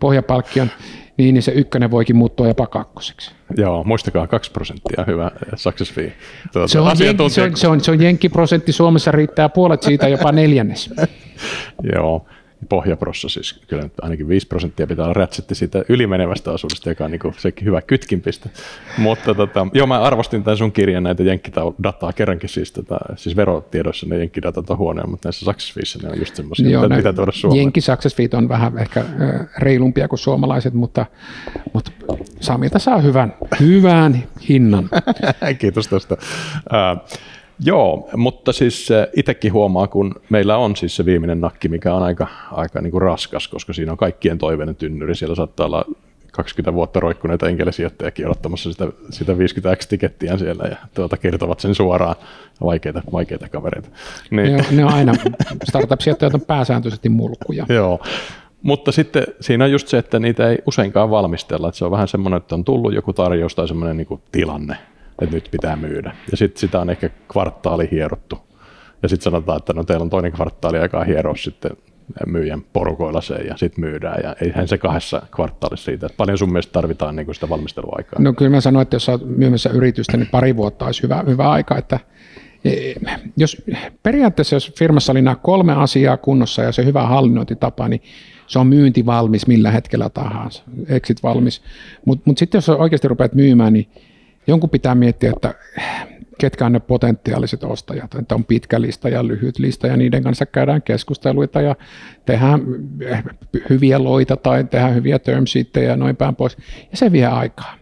[0.00, 0.70] pohjapalkkion,
[1.16, 3.30] niin, niin se ykkönen voikin muuttua jopa kakkoseksi.
[3.56, 6.12] Joo, muistakaa kaksi prosenttia, hyvä success fee.
[6.52, 10.08] Tuota, se, on jenki, se, on, se, on, se on jenkkiprosentti, Suomessa riittää puolet siitä,
[10.08, 10.90] jopa neljännes.
[11.94, 12.26] Joo,
[12.66, 17.10] pohjaprossa siis kyllä nyt ainakin 5 prosenttia pitää olla rätsetti siitä ylimenevästä osuudesta, joka on
[17.10, 18.50] niin kuin sekin hyvä kytkinpiste.
[18.98, 24.06] Mutta tota, joo, mä arvostin tämän sun kirjan näitä jenkkidataa kerrankin siis, tota, siis verotiedoissa
[24.06, 27.32] ne jenkkidatat on huonoja, mutta näissä success ne on just semmoisia, joo, mitä pitää tuoda
[27.32, 27.60] Suomeen.
[27.60, 29.04] Jenkki success on vähän ehkä
[29.58, 31.06] reilumpia kuin suomalaiset, mutta,
[31.72, 31.90] mutta
[32.40, 34.88] Samilta saa hyvän, hyvän hinnan.
[35.58, 36.14] Kiitos tästä.
[36.14, 37.18] Uh,
[37.60, 42.26] Joo, mutta siis itsekin huomaa, kun meillä on siis se viimeinen nakki, mikä on aika,
[42.52, 45.14] aika niin kuin raskas, koska siinä on kaikkien toiveinen tynnyri.
[45.14, 45.84] Siellä saattaa olla
[46.32, 52.16] 20 vuotta roikkuneita enkelisijoittajakin odottamassa sitä, sitä 50x-tikettiä siellä ja tuota, kertovat sen suoraan.
[52.64, 53.88] Vaikeita, vaikeita kavereita.
[54.30, 54.52] Niin.
[54.52, 55.12] Ne, on, ne on aina,
[55.64, 57.66] startup-sijoittajat on pääsääntöisesti mulkkuja.
[57.68, 58.00] Joo,
[58.62, 61.68] mutta sitten siinä on just se, että niitä ei useinkaan valmistella.
[61.68, 64.76] Että se on vähän semmoinen, että on tullut joku tarjous tai semmoinen niin tilanne,
[65.22, 66.16] että nyt pitää myydä.
[66.30, 68.38] Ja sitten sitä on ehkä kvartaali hierottu.
[69.02, 71.70] Ja sitten sanotaan, että no teillä on toinen kvartaali aikaa hieroa sitten
[72.26, 74.20] myyjän porukoilla se ja sitten myydään.
[74.22, 76.06] Ja eihän se kahdessa kvartaalissa siitä.
[76.06, 78.22] Että paljon sun mielestä tarvitaan niin kuin sitä valmisteluaikaa?
[78.22, 81.50] No kyllä mä sanoin, että jos olet myymässä yritystä, niin pari vuotta olisi hyvä, hyvä
[81.50, 81.78] aika.
[81.78, 82.00] Että
[82.64, 82.92] e,
[83.36, 83.62] jos,
[84.02, 88.02] periaatteessa jos firmassa oli nämä kolme asiaa kunnossa ja se hyvä hallinnointitapa, niin
[88.46, 91.62] se on myynti valmis millä hetkellä tahansa, exit valmis.
[92.04, 93.88] Mutta mut sitten jos oikeasti rupeat myymään, niin
[94.46, 95.54] jonkun pitää miettiä, että
[96.38, 100.46] ketkä on ne potentiaaliset ostajat, että on pitkä lista ja lyhyt lista ja niiden kanssa
[100.46, 101.76] käydään keskusteluita ja
[102.26, 102.60] tehdään
[103.70, 105.44] hyviä loita tai tehdään hyviä term
[105.86, 106.56] ja noin päin pois
[106.90, 107.74] ja se vie aikaa.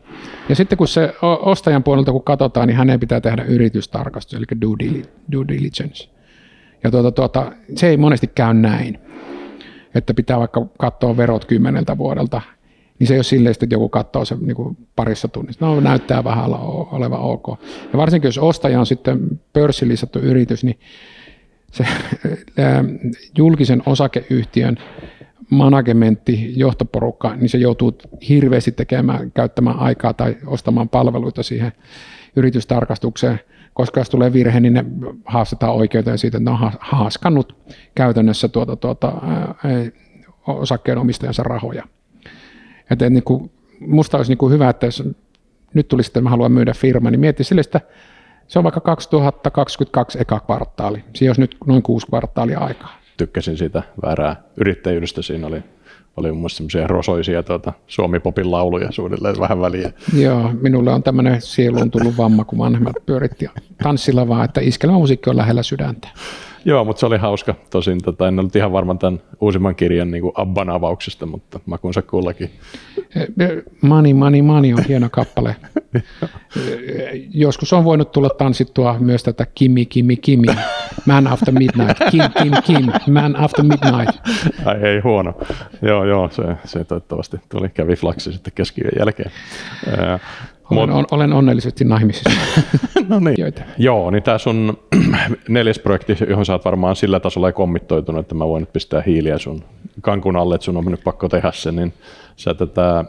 [0.48, 4.44] Ja sitten kun se ostajan puolelta kun katsotaan, niin hänen pitää tehdä yritystarkastus, eli
[5.32, 6.08] due diligence.
[6.84, 8.98] Ja tuota, tuota, se ei monesti käy näin,
[9.94, 12.40] että pitää vaikka katsoa verot kymmeneltä vuodelta
[13.02, 15.66] niin se ei ole silleen, että joku katsoo sen niin kuin parissa tunnissa.
[15.66, 16.44] No näyttää vähän
[16.92, 17.46] olevan ok.
[17.92, 20.78] Ja varsinkin jos ostaja on sitten pörssilistattu yritys, niin
[21.72, 21.86] se
[23.38, 24.76] julkisen osakeyhtiön
[25.50, 31.72] managementti, johtoporukka, niin se joutuu hirveästi tekemään, käyttämään aikaa tai ostamaan palveluita siihen
[32.36, 33.40] yritystarkastukseen,
[33.74, 34.84] koska jos tulee virhe, niin ne
[35.24, 37.56] haastetaan oikeuteen siitä, että ne on haaskannut
[37.94, 39.12] käytännössä tuota, tuota,
[40.46, 41.84] osakkeenomistajansa rahoja.
[42.90, 45.02] Että niin kuin, musta olisi niin kuin hyvä, että jos
[45.74, 47.80] nyt tulisi, että mä haluan myydä firma, niin mietti sille, että
[48.48, 51.04] se on vaikka 2022 eka kvartaali.
[51.14, 52.98] Siinä olisi nyt noin kuusi kvartaalia aikaa.
[53.16, 55.22] Tykkäsin siitä väärää yrittäjyydestä.
[55.22, 55.62] Siinä oli,
[56.16, 59.92] oli mun mielestä semmoisia rosoisia tuota, Suomi-popin lauluja suunnilleen vähän väliä.
[60.18, 63.46] Joo, minulle on tämmöinen sieluun tullut vamma, kun vanhemmat pyöritti
[63.82, 66.08] tanssilla vaan, että iskelmämusiikki on lähellä sydäntä.
[66.64, 67.54] Joo, mutta se oli hauska.
[67.70, 72.02] Tosin tota, en ollut ihan varma tämän uusimman kirjan niin kuin Abban avauksesta, mutta makunsa
[72.02, 72.50] kullakin.
[73.82, 75.56] Mani, mani, mani on hieno kappale.
[77.30, 80.48] Joskus on voinut tulla tanssittua myös tätä Kimi, Kimi, Kimi.
[81.06, 81.98] Man After Midnight.
[82.10, 83.12] Kim, Kim, Kim.
[83.12, 84.20] Man After Midnight.
[84.64, 85.34] Ai ei huono.
[85.82, 89.30] Joo, joo, se, se toivottavasti tuli, kävi flaksi sitten keskiyön jälkeen.
[90.78, 92.30] Olen, on, olen onnellisesti naimisissa.
[93.08, 93.34] no niin.
[93.38, 93.62] Joita.
[93.78, 94.78] Joo, niin tämä sun
[95.48, 99.38] neljäs projekti, johon sä oot varmaan sillä tasolla kommittoitunut, että mä voin nyt pistää hiiliä
[99.38, 99.64] sun
[100.00, 101.92] kankun alle, että sun on nyt pakko tehdä se, niin
[102.36, 103.04] sä tätä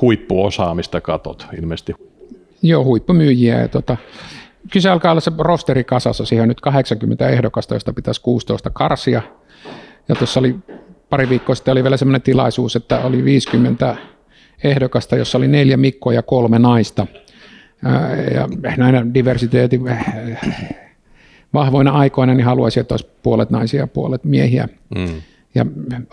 [0.00, 1.94] huippuosaamista katot ilmeisesti.
[2.62, 3.60] Joo, huippumyyjiä.
[3.60, 3.96] Ja tota,
[4.72, 9.22] kyse alkaa olla se rosteri kasassa, siihen on nyt 80 ehdokasta, josta pitäisi 16 karsia.
[10.08, 10.56] Ja tuossa oli
[11.10, 13.96] pari viikkoa sitten oli vielä sellainen tilaisuus, että oli 50
[14.64, 17.06] ehdokasta, jossa oli neljä Mikkoa ja kolme naista.
[18.34, 19.80] Ja näinä diversiteetin
[21.54, 24.68] vahvoina aikoina niin haluaisin, että olisi puolet naisia ja puolet miehiä.
[24.96, 25.22] Mm.
[25.54, 25.66] Ja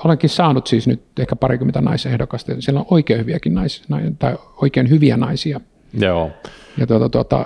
[0.04, 2.52] olenkin saanut siis nyt ehkä parikymmentä naisehdokasta.
[2.60, 3.86] Siellä on oikein hyviäkin naisia,
[4.20, 5.62] tai oikein hyviä naisia.
[5.94, 6.32] Joo.
[6.78, 7.46] Ja tuota, tuota,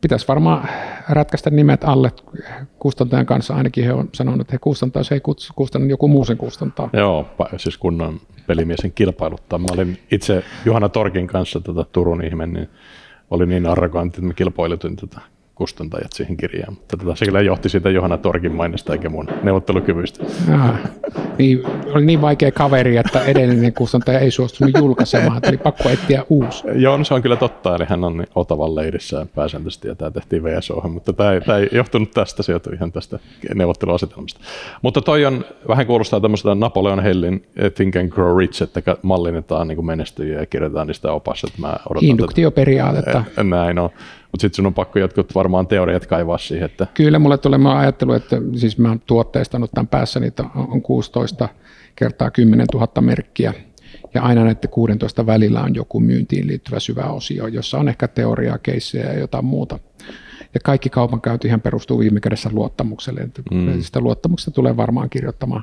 [0.00, 0.68] pitäisi varmaan
[1.08, 2.12] ratkaista nimet alle
[2.78, 3.54] kustantajan kanssa.
[3.54, 5.20] Ainakin he on sanonut, että he kustantaa, se ei
[5.54, 6.90] kustanna, joku muu sen kustantaa.
[6.92, 9.58] Joo, siis kunnon pelimiesen kilpailuttaa.
[9.58, 12.68] Mä olin itse Juhana Torkin kanssa tota Turun ihme, niin
[13.30, 15.20] oli niin arrogantti, että mä kilpailutin tota
[15.60, 16.72] kustantajat siihen kirjaan.
[16.72, 20.24] Mutta tota, se kyllä johti siitä Johanna Torkin mainesta eikä mun neuvottelukyvystä.
[20.54, 20.74] Aha.
[21.38, 21.62] Niin,
[21.94, 26.64] oli niin vaikea kaveri, että edellinen kustantaja ei suostunut julkaisemaan, että oli pakko etsiä uusi.
[26.74, 30.44] Joo, no se on kyllä totta, eli hän on Otavan leirissä pääsääntöisesti ja tämä tehtiin
[30.44, 33.18] VSO, mutta tämä ei, tämä ei johtunut tästä, se johtui ihan tästä
[33.54, 34.40] neuvotteluasetelmasta.
[34.82, 39.86] Mutta toi on, vähän kuulostaa tämmöistä Napoleon Hellin Think and Grow Rich, että mallinnetaan niin
[39.86, 41.46] menestyjiä ja kirjoitetaan niistä opassa.
[41.46, 43.24] Että mä Induktioperiaatetta.
[43.42, 43.90] Näin on.
[44.32, 46.66] Mutta sitten sun on pakko jotkut varmaan teoriat kaivaa siihen.
[46.66, 46.86] Että...
[46.94, 51.48] Kyllä, mulle tulee mä ajattelu, että siis mä oon tuotteistanut tämän päässä, niitä on 16
[51.96, 53.54] kertaa 10 000 merkkiä.
[54.14, 58.58] Ja aina näiden 16 välillä on joku myyntiin liittyvä syvä osio, jossa on ehkä teoriaa,
[58.58, 59.78] keissejä ja jotain muuta.
[60.54, 63.28] Ja kaikki kaupankäyntihän perustuu viime kädessä luottamukselle.
[63.50, 63.80] Mm.
[63.80, 65.62] Sitä luottamuksesta tulee varmaan kirjoittamaan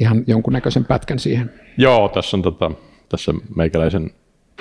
[0.00, 1.50] ihan jonkunnäköisen pätkän siihen.
[1.78, 2.70] Joo, tässä on tota,
[3.08, 4.10] tässä meikäläisen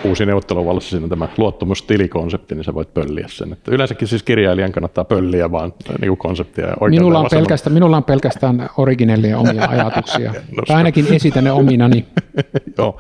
[0.04, 3.54] uusi neuvotteluvallassa siinä tämä luottamustilikonsepti, niin sä voit pölliä sen.
[3.54, 6.68] Että yleensäkin siis kirjailijan kannattaa pölliä vaan niin kuin konseptia.
[6.90, 10.34] Minulla on, pelkästään, minulla on pelkästään originellia omia ajatuksia.
[10.58, 12.06] no, tai ainakin esitän ne ominani.
[12.78, 13.00] Joo.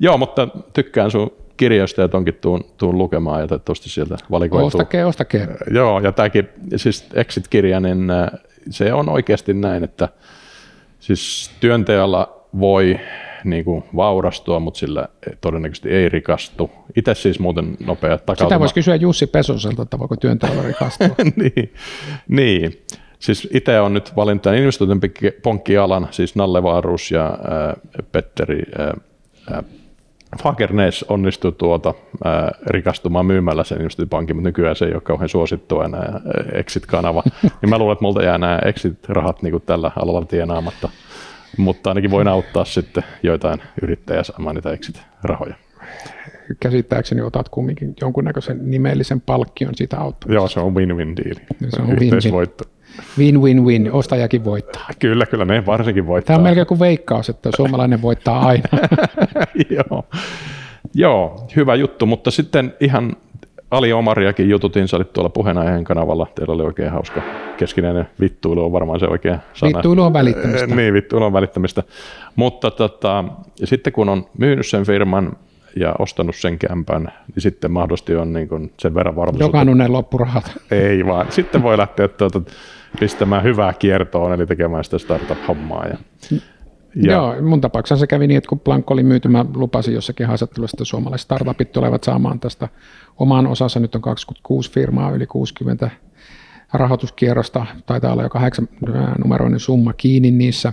[0.00, 4.66] Joo, mutta tykkään sun kirjoista ja tonkin tuun, tuun lukemaan ja toivottavasti sieltä valikoituu.
[4.66, 5.48] Ostakee, ostakee.
[5.70, 8.28] Joo, ja tämäkin siis Exit-kirja, niin äh,
[8.70, 10.08] se on oikeasti näin, että
[11.00, 13.00] siis työnteolla voi
[13.44, 15.08] niin kuin vaurastua, mutta sillä
[15.40, 16.70] todennäköisesti ei rikastu.
[16.96, 18.48] Itse siis muuten nopea takautuma.
[18.48, 21.08] Sitä voisi kysyä Jussi Pesoselta, että voiko työnteolla rikastua.
[21.36, 21.74] niin,
[22.28, 22.82] niin.
[23.18, 29.64] Siis itse on nyt valinnut tämän investointiponkkialan, siis Nalle Vaarus ja äh, Petteri äh,
[30.42, 35.28] Fagernäs onnistui tuota, ää, rikastumaan myymällä sen just pankin, mutta nykyään se ei ole kauhean
[35.28, 36.20] suosittu enää
[36.52, 37.22] Exit-kanava.
[37.62, 40.88] niin mä luulen, että multa jää nämä Exit-rahat niin tällä alalla tienaamatta,
[41.56, 45.54] mutta ainakin voin auttaa sitten joitain yrittäjää saamaan niitä Exit-rahoja.
[46.60, 50.32] Käsittääkseni otat kumminkin jonkunnäköisen nimellisen palkkion siitä auttaa.
[50.32, 51.40] Joo, se on win-win diili.
[51.68, 52.64] Se on Yhteisvoitto.
[53.18, 54.88] Win-win-win, ostajakin voittaa.
[54.98, 56.26] Kyllä, kyllä ne varsinkin voittaa.
[56.34, 58.68] Tämä on melkein kuin veikkaus, että suomalainen voittaa aina.
[59.76, 60.04] Joo.
[60.94, 63.16] Joo, hyvä juttu, mutta sitten ihan
[63.70, 67.22] Ali Omariakin jututin, sä olit tuolla puheenaiheen kanavalla, teillä oli oikein hauska
[67.56, 69.76] keskinäinen vittuilu on varmaan se oikea sana.
[69.76, 70.66] Vittuilu on välittämistä.
[70.66, 71.82] niin, vittuilu on välittämistä.
[72.36, 73.24] Mutta tota,
[73.64, 75.36] sitten kun on myynyt sen firman
[75.76, 79.58] ja ostanut sen kämpän, niin sitten mahdollisesti on niin kuin sen verran varallisuutta.
[79.58, 80.52] Jokainen loppurahat.
[80.70, 81.32] Ei vaan.
[81.32, 82.40] Sitten voi lähteä tuota,
[83.00, 85.86] pistämään hyvää kiertoon, eli tekemään sitä startup-hommaa.
[85.86, 85.96] Ja,
[86.94, 87.12] ja.
[87.12, 90.74] Joo, mun tapauksessa se kävi niin, että kun Blank oli myyty, mä lupasin jossakin haastattelussa,
[90.74, 92.68] että suomalaiset startupit tulevat saamaan tästä
[93.18, 93.80] oman osansa.
[93.80, 95.90] Nyt on 26 firmaa, yli 60
[96.72, 98.68] rahoituskierrosta, taitaa olla jo kahdeksan
[99.18, 100.72] numeroinen summa kiinni niissä.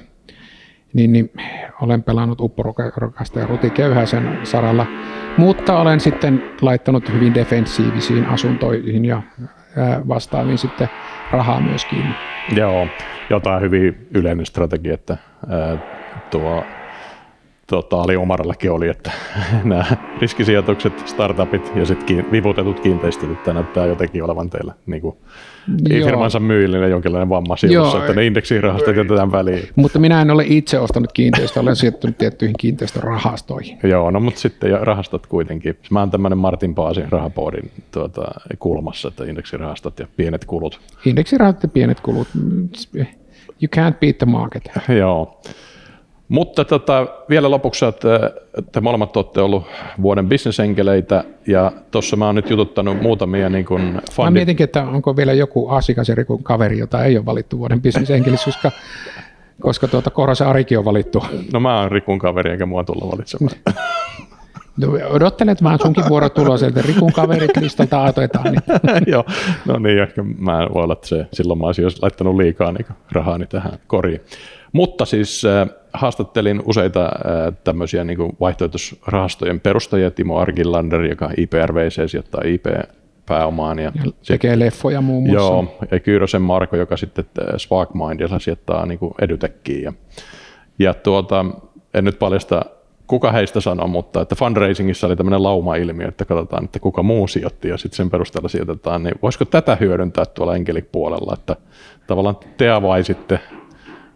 [0.93, 1.31] Niin, niin
[1.81, 4.85] olen pelannut upporokasta ja rutiköyhäisen saralla,
[5.37, 9.21] mutta olen sitten laittanut hyvin defensiivisiin asuntoihin ja
[10.07, 10.89] vastaaviin sitten
[11.31, 12.13] rahaa myös kiinni.
[12.55, 12.87] Joo,
[13.29, 15.17] jotain hyvin yleinen strategia, että
[15.49, 15.77] ää,
[16.29, 16.63] tuo
[17.67, 19.11] tota, Ali Omarallekin oli, että
[19.63, 19.85] nämä
[20.21, 25.17] riskisijoitukset, startupit ja sitten vivutetut kiinteistöt, että näyttää jotenkin olevan teillä niin kuin,
[25.89, 29.69] ei firmansa myyjille jonkinlainen vamma sijoitus, että ne indeksirahastot jätetään väliin.
[29.75, 33.79] Mutta minä en ole itse ostanut kiinteistöä, olen sijoittanut tiettyihin kiinteistörahastoihin.
[33.83, 35.77] Joo, no mutta sitten rahastot kuitenkin.
[35.89, 40.79] Mä oon tämmöinen Martin Paasin rahapoodin tuota, kulmassa, että indeksirahastot ja pienet kulut.
[41.05, 42.27] Indeksirahastot ja pienet kulut.
[43.61, 44.71] You can't beat the market.
[44.99, 45.41] Joo.
[46.29, 48.31] Mutta tota, vielä lopuksi, että
[48.71, 49.63] te molemmat olette ollut
[50.01, 54.31] vuoden bisnesenkeleitä ja tuossa mä oon nyt jututtanut muutamia niin kuin fandi...
[54.31, 58.45] Mä mietinkin, että onko vielä joku asiakas kuin kaveri, jota ei ole valittu vuoden bisnesenkeliksi,
[58.45, 58.71] koska,
[59.61, 61.23] koska tuota, Korosen Arikin on valittu.
[61.53, 63.57] No mä oon Rikun kaveri eikä mua tulla valitsemaan.
[64.81, 68.45] No, odottelet vaan sunkin vuoro tuloa sieltä Rikun kaverit listalta otetaan.
[68.45, 68.61] Niin.
[69.13, 69.25] Joo,
[69.65, 73.45] no niin, ehkä mä voi olla, että se, silloin mä olisin laittanut liikaa niin rahaani
[73.45, 74.21] tähän koriin.
[74.77, 77.11] Mutta siis äh, haastattelin useita äh,
[77.63, 82.65] tämmöisiä niin kuin vaihtoehtoisrahastojen perustajia, Timo Argilander, joka IPRVC sijoittaa IP
[83.25, 83.79] pääomaan.
[83.79, 85.53] Ja, ja tekee sit, leffoja muun muassa.
[85.53, 87.25] Joo, ja Kyyrösen Marko, joka sitten
[87.57, 89.83] Sparkmindilla sijoittaa niin kuin edutekkiin.
[89.83, 89.93] Ja,
[90.79, 91.45] ja tuota,
[91.93, 92.65] en nyt paljasta
[93.07, 97.67] kuka heistä sanoi, mutta että fundraisingissa oli tämmöinen lauma-ilmiö, että katsotaan, että kuka muu sijoitti
[97.67, 101.55] ja sitten sen perusteella sijoitetaan, niin voisiko tätä hyödyntää tuolla enkelipuolella, että
[102.07, 103.39] tavallaan te avaisitte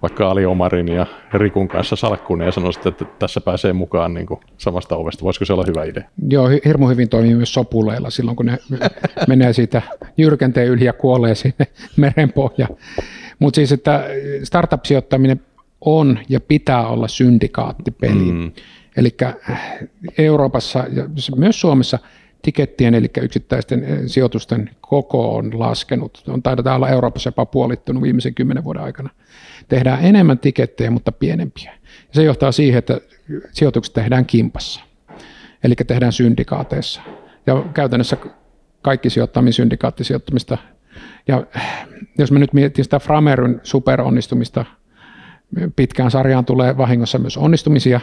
[0.02, 4.40] vaikka Ali Omarin ja Rikun kanssa salkkuun ja sanoisit, että tässä pääsee mukaan niin kuin
[4.58, 5.24] samasta ovesta.
[5.24, 6.04] Voisiko se olla hyvä idea?
[6.30, 8.58] Joo, hirmu hyvin toimii myös sopuleilla silloin, kun ne
[9.28, 9.82] menee siitä
[10.18, 12.76] jyrkänteen yli ja kuolee sinne merenpohjaan.
[13.40, 14.06] Mutta siis, että
[14.44, 15.42] startup-sijoittaminen
[15.82, 18.32] on ja pitää olla syndikaattipeli.
[18.32, 18.52] Mm.
[18.98, 19.16] Eli
[20.18, 22.00] Euroopassa ja myös Suomessa
[22.42, 26.24] tikettien, eli yksittäisten sijoitusten koko on laskenut.
[26.28, 29.10] On taidetaan olla Euroopassa jopa puolittunut viimeisen kymmenen vuoden aikana
[29.68, 31.72] tehdään enemmän tikettejä, mutta pienempiä.
[31.74, 33.02] Ja se johtaa siihen, että
[33.52, 34.82] sijoitukset tehdään kimpassa,
[35.64, 37.02] eli tehdään syndikaateissa.
[37.48, 38.18] Ja käytännössä
[38.82, 40.58] kaikki sijoittaminen syndikaattisijoittamista.
[41.28, 41.44] Ja
[42.18, 44.66] jos me nyt mietin sitä Frameryn superonnistumista,
[45.76, 48.00] pitkään sarjaan tulee vahingossa myös onnistumisia,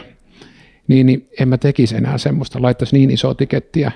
[0.88, 3.92] niin, niin en mä tekisi enää semmoista, laittaisi niin isoa tikettiä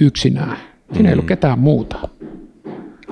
[0.00, 0.56] yksinään.
[0.92, 1.06] Siinä mm.
[1.06, 1.28] ei ollut mm.
[1.28, 2.08] ketään muuta.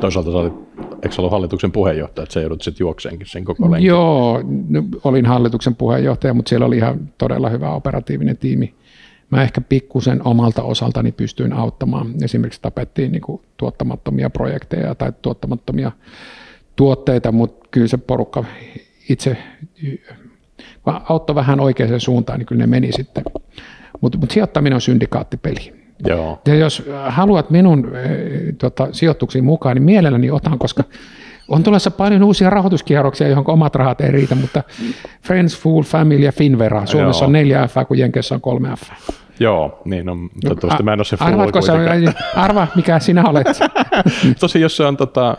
[0.00, 0.62] Toisaalta sä olit
[1.02, 3.88] eikö ollut hallituksen puheenjohtaja, että se joudut sitten juokseenkin sen koko lenkin?
[3.88, 8.74] Joo, no, olin hallituksen puheenjohtaja, mutta siellä oli ihan todella hyvä operatiivinen tiimi.
[9.30, 12.14] Mä ehkä pikkusen omalta osaltani pystyin auttamaan.
[12.24, 15.92] Esimerkiksi tapettiin niin kuin tuottamattomia projekteja tai tuottamattomia
[16.76, 18.44] tuotteita, mutta kyllä se porukka
[19.08, 19.36] itse
[20.84, 23.24] auttoi vähän oikeaan suuntaan, niin kyllä ne meni sitten.
[24.00, 25.81] Mutta mut sijoittaminen on syndikaattipeli.
[26.06, 26.40] Joo.
[26.46, 28.08] Ja jos haluat minun e,
[28.58, 30.84] tota, sijoituksiin mukaan, niin mielelläni otan, koska
[31.48, 34.62] on tulossa paljon uusia rahoituskierroksia, johon omat rahat ei riitä, mutta
[35.22, 36.86] Friends, Fool, Family ja Finvera.
[36.86, 37.26] Suomessa Joo.
[37.26, 39.12] on neljä F, kun Jenkeissä on kolme F.
[39.40, 41.72] Joo, niin on, toivottavasti mä en ole se Arvatko sä,
[42.36, 43.46] arva, mikä sinä olet?
[44.40, 45.36] Tosi, jos se on tota,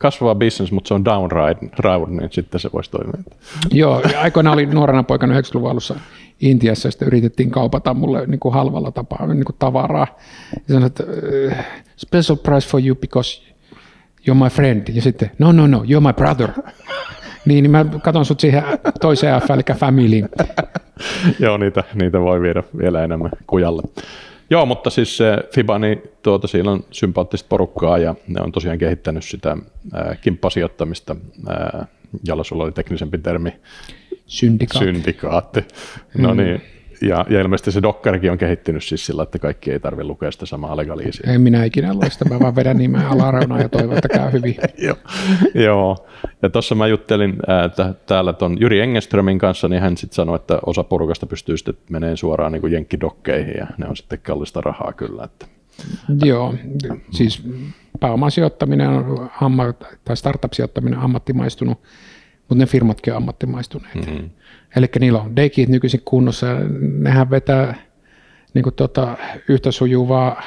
[0.00, 3.22] kasvava business, mutta se on downride, niin sitten se voisi toimia.
[3.70, 5.94] Joo, aikoinaan oli nuorena poikana 90-luvun alussa
[6.40, 10.06] Intiassa ja sitten yritettiin kaupata mulle niin kuin halvalla tapaa niin kuin tavaraa.
[10.52, 11.52] Ja sanoin, että uh,
[11.96, 13.42] special price for you because
[14.28, 14.88] you're my friend.
[14.94, 16.48] Ja sitten, no, no, no, you're my brother.
[17.44, 18.62] Niin, niin mä katson sut siihen
[19.00, 20.22] toiseen F, eli Family.
[21.38, 23.82] Joo, niitä, niitä voi viedä vielä enemmän kujalle.
[24.50, 28.78] Joo, mutta siis se FIBA, niin tuota, siellä on sympaattista porukkaa ja ne on tosiaan
[28.78, 29.56] kehittänyt sitä
[30.20, 31.16] kimppasijoittamista,
[31.50, 31.88] äh,
[32.24, 33.52] jolla sulla oli teknisempi termi.
[34.26, 34.84] Syndikaatti.
[34.84, 35.64] Syndikaatti.
[36.18, 36.40] No mm.
[37.02, 40.46] Ja, ja ilmeisesti se Dokkarikin on kehittynyt siis sillä, että kaikki ei tarvitse lukea sitä
[40.46, 41.32] samaa legaliisiä.
[41.32, 44.56] En minä ikinä lue sitä, mä vaan vedän nimeä alareunaan ja toivon, että käy hyvin.
[44.78, 44.96] Joo,
[45.54, 46.06] joo.
[46.42, 50.58] ja tuossa mä juttelin äh, täällä ton Jyri Engeströmin kanssa, niin hän sitten sanoi, että
[50.66, 55.24] osa porukasta pystyy sitten meneen suoraan niin jenkkidokkeihin ja ne on sitten kallista rahaa kyllä.
[55.24, 55.46] Että.
[56.24, 56.54] Joo,
[57.10, 57.42] siis
[58.00, 61.78] pääomasijoittaminen on tai startup-sijoittaminen on ammattimaistunut,
[62.50, 63.94] mutta ne firmatkin on ammattimaistuneet.
[63.94, 64.30] Mm-hmm.
[64.76, 67.74] Eli niillä on dekit nykyisin kunnossa ja nehän vetää
[68.54, 69.16] niin kuin tota,
[69.48, 70.42] yhtä, sujuvaa,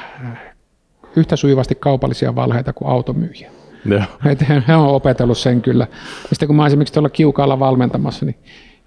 [1.15, 3.51] yhtä sujuvasti kaupallisia valheita kuin automyyjiä.
[4.67, 5.87] He on opetellut sen kyllä.
[6.21, 8.35] Ja sitten kun mä esimerkiksi tuolla kiukaalla valmentamassa, niin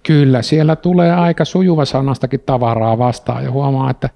[0.03, 4.11] kyllä siellä tulee aika sujuva sanastakin tavaraa vastaan ja huomaa, että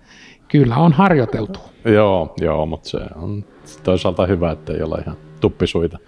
[0.48, 1.60] kyllä on harjoiteltu.
[1.84, 3.44] Joo, joo mutta se on
[3.82, 5.98] toisaalta hyvä, että ei ole ihan tuppisuita.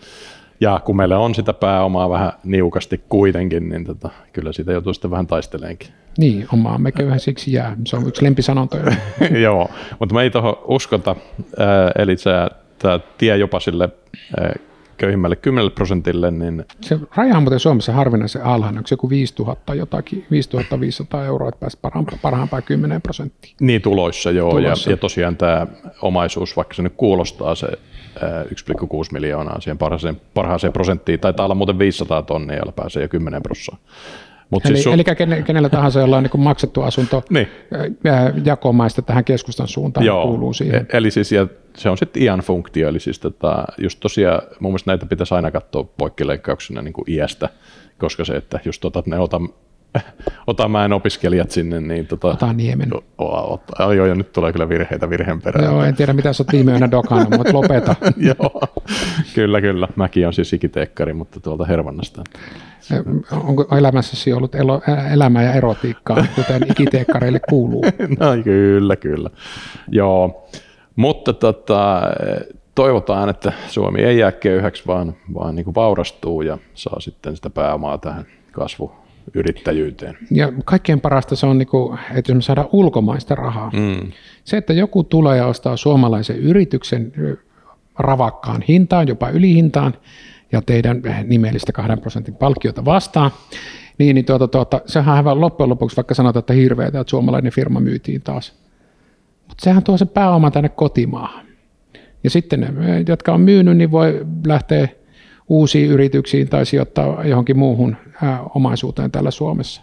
[0.60, 5.10] Ja kun meillä on sitä pääomaa vähän niukasti kuitenkin, niin tota, kyllä siitä joutuu sitten
[5.10, 5.88] vähän taisteleenkin.
[6.18, 7.76] Niin, omaa me köyhä siksi jää.
[7.86, 8.92] Se on yksi lempisanontoja.
[9.42, 11.16] Joo, mutta me ei tuohon uskota.
[11.98, 12.16] Eli
[12.78, 13.88] tämä tie jopa sille
[14.96, 16.30] köyhimmälle 10 prosentille.
[16.30, 16.64] Niin...
[16.80, 21.60] Se raja on muuten Suomessa harvinaisen alhainen, onko se joku 5000 jotakin, 5500 euroa, että
[21.60, 21.88] päästä
[22.22, 23.54] parhaampaan 10 prosenttia.
[23.60, 24.90] Niin tuloissa, joo, tuloissa.
[24.90, 25.66] Ja, ja tosiaan tämä
[26.02, 27.68] omaisuus, vaikka se nyt kuulostaa se
[28.16, 31.20] 1,6 miljoonaa siihen parhaaseen, parhaaseen prosenttiin.
[31.20, 33.86] Taitaa olla muuten 500 tonnia, jolla pääsee jo 10 prosenttia.
[34.52, 34.92] Mut eli, siis sun...
[34.92, 35.04] eli
[35.44, 37.48] kenellä tahansa, jolla on niin maksettu asunto niin.
[38.44, 40.26] jakomaista tähän keskustan suuntaan Joo.
[40.26, 40.86] kuuluu siihen.
[40.92, 41.46] E- eli siis, ja
[41.76, 45.50] se on sitten iän funktio, eli siis tota, just tosiaan mun mielestä näitä pitäisi aina
[45.50, 47.48] katsoa poikkileikkauksena niin kuin iästä,
[47.98, 49.48] koska se, että just otat ne otan
[50.46, 52.28] ota mä en opiskelijat sinne, niin tota...
[52.28, 52.88] Ota Niemen.
[52.94, 55.64] O, o, o, joo, ja nyt tulee kyllä virheitä virheen perään.
[55.64, 57.94] Joo, en tiedä mitä sä oot viime yönä dokannut, mutta lopeta.
[58.40, 58.60] joo,
[59.34, 59.88] kyllä, kyllä.
[59.96, 62.22] Mäkin on siis ikiteekkari, mutta tuolta Hervannasta.
[63.30, 67.84] Onko elämässäsi ollut elo, elämää ja erotiikkaa, kuten ikiteekkareille kuuluu?
[68.20, 69.30] no kyllä, kyllä.
[69.88, 70.48] Joo,
[70.96, 72.02] mutta tota,
[72.74, 77.50] toivotaan, että Suomi ei jää köyhäksi, vaan, vaan niin kuin vaurastuu ja saa sitten sitä
[77.50, 79.01] pääomaa tähän kasvu
[79.34, 80.18] yrittäjyyteen.
[80.30, 83.70] Ja kaikkein parasta se on, niin kuin, että jos me saadaan ulkomaista rahaa.
[83.70, 84.12] Mm.
[84.44, 87.12] Se, että joku tulee ja ostaa suomalaisen yrityksen
[87.98, 89.94] ravakkaan hintaan, jopa ylihintaan,
[90.52, 93.30] ja teidän nimellistä kahden prosentin palkkiota vastaan,
[93.98, 97.52] niin, niin tuota, tuota, sehän on aivan loppujen lopuksi, vaikka sanotaan, että hirveätä, että suomalainen
[97.52, 98.54] firma myytiin taas.
[99.48, 101.46] Mutta sehän tuo se pääoma tänne kotimaahan.
[102.24, 102.68] Ja sitten ne,
[103.08, 104.88] jotka on myynyt, niin voi lähteä
[105.48, 107.96] uusiin yrityksiin tai sijoittaa johonkin muuhun
[108.54, 109.82] omaisuuteen täällä Suomessa.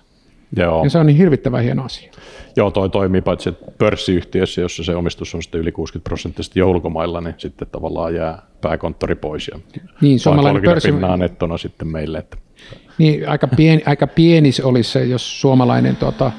[0.55, 0.83] Joo.
[0.83, 2.11] Ja se on niin hirvittävän hieno asia.
[2.55, 7.35] Joo, toi toimii paitsi pörssiyhtiössä, jossa se omistus on sitten yli 60 prosenttisesti ulkomailla, niin
[7.37, 9.59] sitten tavallaan jää pääkonttori pois ja
[10.01, 10.91] niin, suomalainen pörssi...
[11.17, 12.17] nettona sitten meille.
[12.17, 12.37] Että...
[12.97, 16.31] Niin, aika pieni, aika pieni se olisi se, jos suomalainen tuota,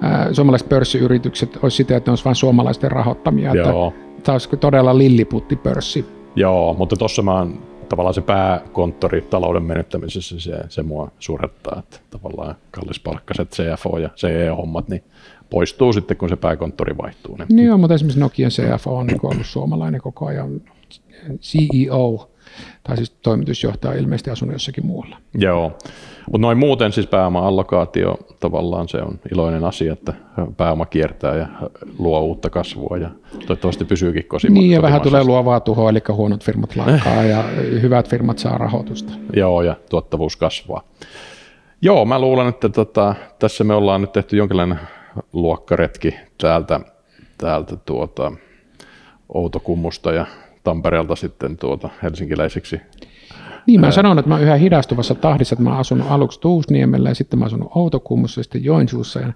[0.00, 3.54] ää, suomalaiset pörssiyritykset olisi sitä, että ne olisi vain suomalaisten rahoittamia.
[3.54, 3.88] Joo.
[3.88, 6.04] Että tämä olisi todella lilliputtipörssi.
[6.36, 11.98] Joo, mutta tuossa mä oon tavallaan se pääkonttori talouden menettämisessä, se, se mua surettaa, että
[12.10, 15.04] tavallaan kallispalkkaiset CFO ja CE-hommat, niin
[15.50, 17.36] poistuu sitten, kun se pääkonttori vaihtuu.
[17.36, 20.60] Niin, niin joo, mutta esimerkiksi Nokian CFO on niin ollut suomalainen koko ajan
[21.40, 22.27] CEO,
[22.82, 25.16] tai siis toimitusjohtaja ilmeisesti asunut jossakin muualla.
[25.34, 25.72] Joo,
[26.32, 30.14] mutta noin muuten siis pääoma-allokaatio tavallaan se on iloinen asia, että
[30.56, 31.46] pääoma kiertää ja
[31.98, 34.60] luo uutta kasvua ja toivottavasti pysyykin kosimassa.
[34.60, 37.42] Niin ja vähän tulee luovaa tuhoa, eli huonot firmat lakkaa ja
[37.82, 39.12] hyvät firmat saa rahoitusta.
[39.36, 40.82] Joo ja tuottavuus kasvaa.
[41.82, 44.80] Joo, mä luulen, että tota, tässä me ollaan nyt tehty jonkinlainen
[45.32, 46.80] luokkaretki täältä,
[47.38, 48.32] täältä tuota,
[49.34, 50.26] Outokummusta ja
[50.64, 52.80] Tampereelta sitten tuota helsinkiläiseksi
[53.68, 57.08] niin, mä sanon, että mä oon yhä hidastuvassa tahdissa, että mä oon asunut aluksi Tuusniemellä
[57.08, 59.32] ja sitten mä oon asunut Outokummussa ja sitten Joensuussa ja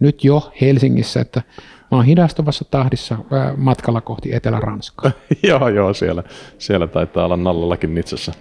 [0.00, 1.42] nyt jo Helsingissä, että
[1.90, 3.18] mä oon hidastuvassa tahdissa
[3.56, 5.10] matkalla kohti Etelä-Ranskaa.
[5.48, 6.22] joo, joo, siellä,
[6.58, 8.32] siellä taitaa olla Nallallakin Nitsassa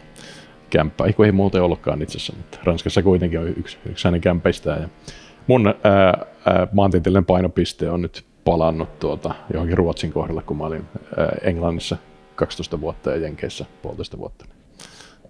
[0.70, 1.06] kämppä.
[1.06, 4.82] Ei, ei muuten ollutkaan Nitsassa, mutta Ranskassa kuitenkin on yksi, yksi hänen kämpeistään.
[4.82, 4.89] Ja
[5.47, 10.86] mun ää, ää, maantieteellinen painopiste on nyt palannut tuota, johonkin Ruotsin kohdalla, kun mä olin
[11.18, 11.97] ää, Englannissa
[12.38, 14.46] 12 vuotta ja Jenkeissä puolitoista vuotta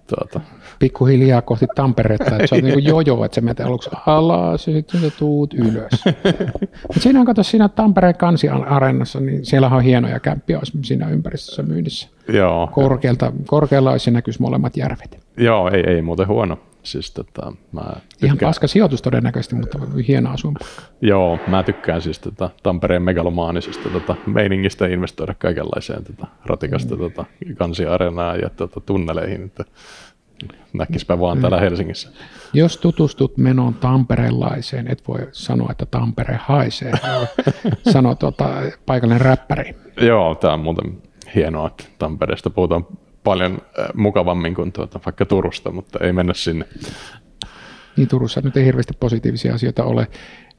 [0.08, 0.41] tuota.
[0.80, 4.74] pikkuhiljaa kohti Tamperetta, että se on niin kuin jojo, että se menee aluksi alas ja
[4.74, 6.05] sitten se tuut ylös.
[6.88, 12.08] Mutta siinä on, kato, siinä Tampereen kansiareenassa, niin siellä on hienoja kämppiä siinä ympäristössä myynnissä.
[12.34, 12.68] Joo.
[12.72, 15.20] Korkealta, korkealla olisi näkyisi molemmat järvet.
[15.38, 16.58] Joo, ei, ei muuten huono.
[16.88, 17.81] Siis, tota, mä
[18.23, 20.81] Ihan paska sijoitus todennäköisesti, mutta hieno asuinpaikka.
[21.01, 26.99] Joo, mä tykkään siis tota, Tampereen megalomaanisesta tota, meiningistä investoida kaikenlaiseen tota, ratikasta mm.
[26.99, 27.25] tota,
[27.57, 29.65] kansiareenaan ja tota, tunneleihin, että
[30.73, 31.41] näkispä vaan mm.
[31.41, 32.09] täällä Helsingissä.
[32.53, 36.91] Jos tutustut menoon tamperelaiseen, et voi sanoa, että Tampere haisee,
[37.93, 38.49] sano tota,
[38.85, 39.75] paikallinen räppäri.
[40.01, 41.01] Joo, tämä on muuten
[41.35, 42.85] hienoa, että Tampereesta puhutaan
[43.28, 43.57] paljon
[43.93, 46.65] mukavammin kuin tuota, vaikka Turusta, mutta ei mennä sinne.
[47.97, 50.07] Niin Turussa nyt ei hirveästi positiivisia asioita ole.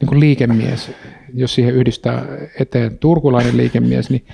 [0.00, 0.90] Niin kuin liikemies,
[1.34, 2.26] jos siihen yhdistää
[2.60, 4.26] eteen turkulainen liikemies, niin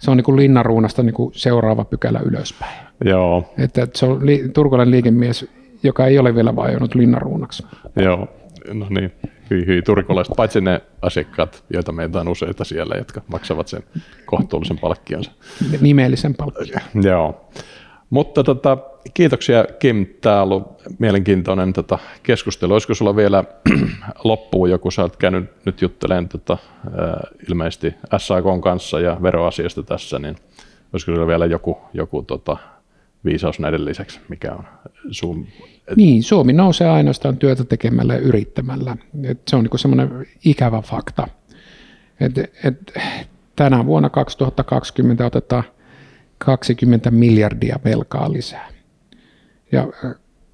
[0.00, 2.86] se on niin kuin linnaruunasta niin kuin seuraava pykälä ylöspäin.
[3.04, 3.54] Joo.
[3.58, 5.46] Että se on li- turkulainen liikemies,
[5.82, 7.66] joka ei ole vielä vajonnut linnaruunaksi.
[7.96, 8.28] Joo,
[8.72, 9.12] no niin,
[9.50, 13.82] hyi hyi turkulaiset, paitsi ne asiakkaat, joita meitä on useita siellä, jotka maksavat sen
[14.26, 15.30] kohtuullisen palkkionsa.
[15.80, 16.80] Nimellisen palkkion.
[17.02, 17.50] Joo.
[18.10, 18.78] Mutta tota,
[19.14, 22.72] kiitoksia Kim, tämä on ollut mielenkiintoinen tota, keskustelu.
[22.72, 23.44] Olisiko sulla vielä
[24.24, 26.58] loppuun joku, sä oot käynyt nyt juttelemaan tota,
[27.48, 30.36] ilmeisesti SAK kanssa ja veroasiasta tässä, niin
[30.92, 32.56] olisiko sulla vielä joku, joku tota,
[33.24, 34.64] viisaus näiden lisäksi, mikä on
[35.10, 35.46] sun...
[35.96, 38.96] Niin, Suomi nousee ainoastaan työtä tekemällä ja yrittämällä.
[39.24, 41.28] Et se on niin semmoinen ikävä fakta.
[42.20, 42.92] Et, et,
[43.56, 45.64] tänä vuonna 2020 otetaan
[46.38, 48.68] 20 miljardia velkaa lisää.
[49.72, 49.88] Ja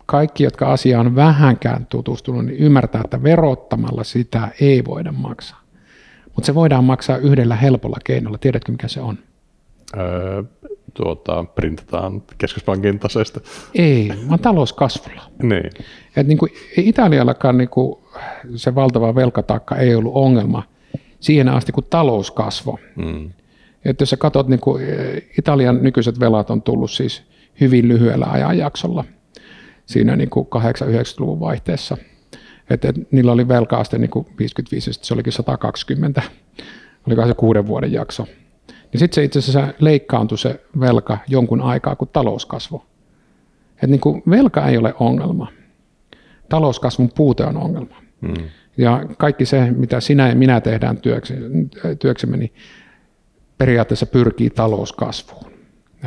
[0.07, 5.61] kaikki, jotka asiaan vähänkään tutustunut, niin ymmärtää, että verottamalla sitä ei voida maksaa.
[6.25, 8.39] Mutta se voidaan maksaa yhdellä helpolla keinolla.
[8.39, 9.19] Tiedätkö, mikä se on?
[9.97, 10.43] Öö,
[10.95, 13.41] tuota, printataan keskuspankin taseesta.
[13.75, 15.23] Ei, vaan talouskasvulla.
[15.43, 15.71] niin.
[16.17, 17.99] Et niin kuin Italiallakaan niin kuin
[18.57, 20.63] se valtava velkataakka ei ollut ongelma
[21.21, 22.79] siihen asti, kun talous kasvoi.
[22.97, 23.31] Mm.
[23.85, 24.85] Että jos sä katsot, niin kuin
[25.39, 27.23] Italian nykyiset velat on tullut siis
[27.61, 29.05] hyvin lyhyellä ajanjaksolla
[29.87, 31.97] siinä niin kuin 8-90-luvun vaihteessa.
[32.71, 36.23] Että et, niillä oli velkaaste niin kuin 55, se olikin 120.
[37.07, 38.27] Oliko se kuuden vuoden jakso.
[38.93, 42.81] Ja sitten se itse asiassa leikkaantui se velka jonkun aikaa, kun talous kasvoi.
[43.83, 45.53] Et niin kuin velka ei ole ongelma.
[46.49, 47.97] Talouskasvun puute on ongelma.
[48.27, 48.49] Hmm.
[48.77, 50.99] Ja kaikki se, mitä sinä ja minä tehdään
[51.99, 52.53] työksemme, niin
[53.59, 55.55] periaatteessa pyrkii talouskasvuun.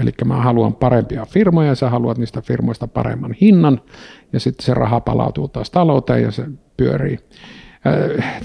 [0.01, 3.81] Eli mä haluan parempia firmoja, sä haluat niistä firmoista paremman hinnan,
[4.33, 6.45] ja sitten se raha palautuu taas talouteen ja se
[6.77, 7.19] pyörii.
[7.87, 8.41] Äh,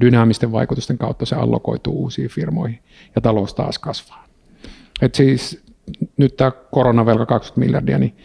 [0.00, 2.78] dynaamisten vaikutusten kautta se allokoituu uusiin firmoihin
[3.14, 4.24] ja talous taas kasvaa.
[5.02, 5.64] Et siis
[6.16, 8.16] nyt tämä koronavelka 20 miljardia, niin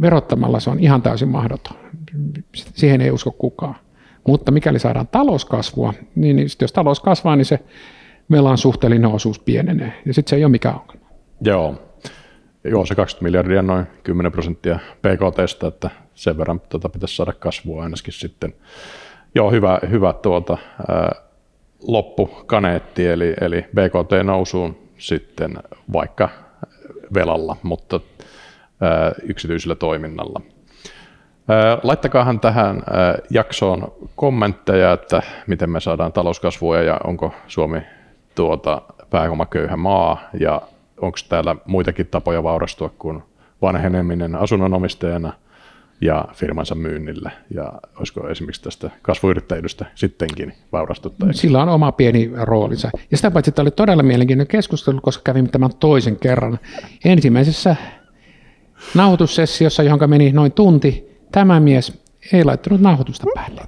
[0.00, 1.76] verottamalla se on ihan täysin mahdoton.
[2.54, 3.76] Siihen ei usko kukaan.
[4.26, 7.60] Mutta mikäli saadaan talouskasvua, niin, niin jos talous kasvaa, niin se
[8.30, 11.08] velan suhteellinen osuus pienenee, ja sitten se ei ole mikään ongelma.
[11.40, 11.84] Joo.
[12.64, 17.82] Joo, se 20 miljardia noin 10 prosenttia PKTstä, että sen verran tuota pitäisi saada kasvua
[17.82, 18.54] ainakin sitten.
[19.34, 20.58] Joo, hyvä, hyvä tuota,
[20.88, 21.12] ää,
[21.82, 25.58] loppukaneetti, eli, eli BKT nousuun sitten
[25.92, 26.28] vaikka
[27.14, 28.00] velalla, mutta
[28.80, 30.40] ää, yksityisellä toiminnalla.
[31.82, 32.82] Laittakaahan tähän
[33.30, 37.82] jaksoon kommentteja, että miten me saadaan talouskasvua ja onko Suomi
[38.38, 40.62] tuota, pääomaköyhä maa ja
[41.00, 43.22] onko täällä muitakin tapoja vaurastua kuin
[43.62, 45.32] vanheneminen asunnonomistajana
[46.00, 47.30] ja firmansa myynnillä.
[47.54, 51.40] Ja olisiko esimerkiksi tästä kasvuyrittäjyydestä sittenkin vaurastuttajaksi?
[51.40, 52.90] Sillä on oma pieni roolinsa.
[53.10, 56.58] Ja sitä paitsi että oli todella mielenkiintoinen keskustelu, koska kävimme tämän toisen kerran.
[57.04, 57.76] Ensimmäisessä
[58.94, 63.62] nauhoitussessiossa, johon meni noin tunti, tämä mies ei laittanut nauhoitusta päälle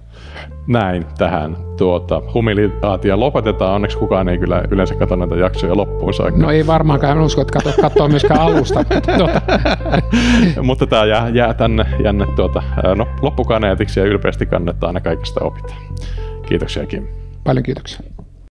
[0.66, 3.74] näin tähän tuota, humiliaatio lopetetaan.
[3.74, 6.40] Onneksi kukaan ei kyllä yleensä katso näitä jaksoja loppuun saakka.
[6.40, 8.84] No ei varmaankaan, en usko, että katso, katsoo myöskään alusta.
[9.18, 9.42] tuota.
[10.62, 12.62] Mutta tämä jää, jää tänne jänne tuota,
[12.96, 15.74] no, loppukaneetiksi ja ylpeästi kannattaa aina kaikista opita.
[16.46, 17.06] Kiitoksia Kim.
[17.44, 18.00] Paljon kiitoksia.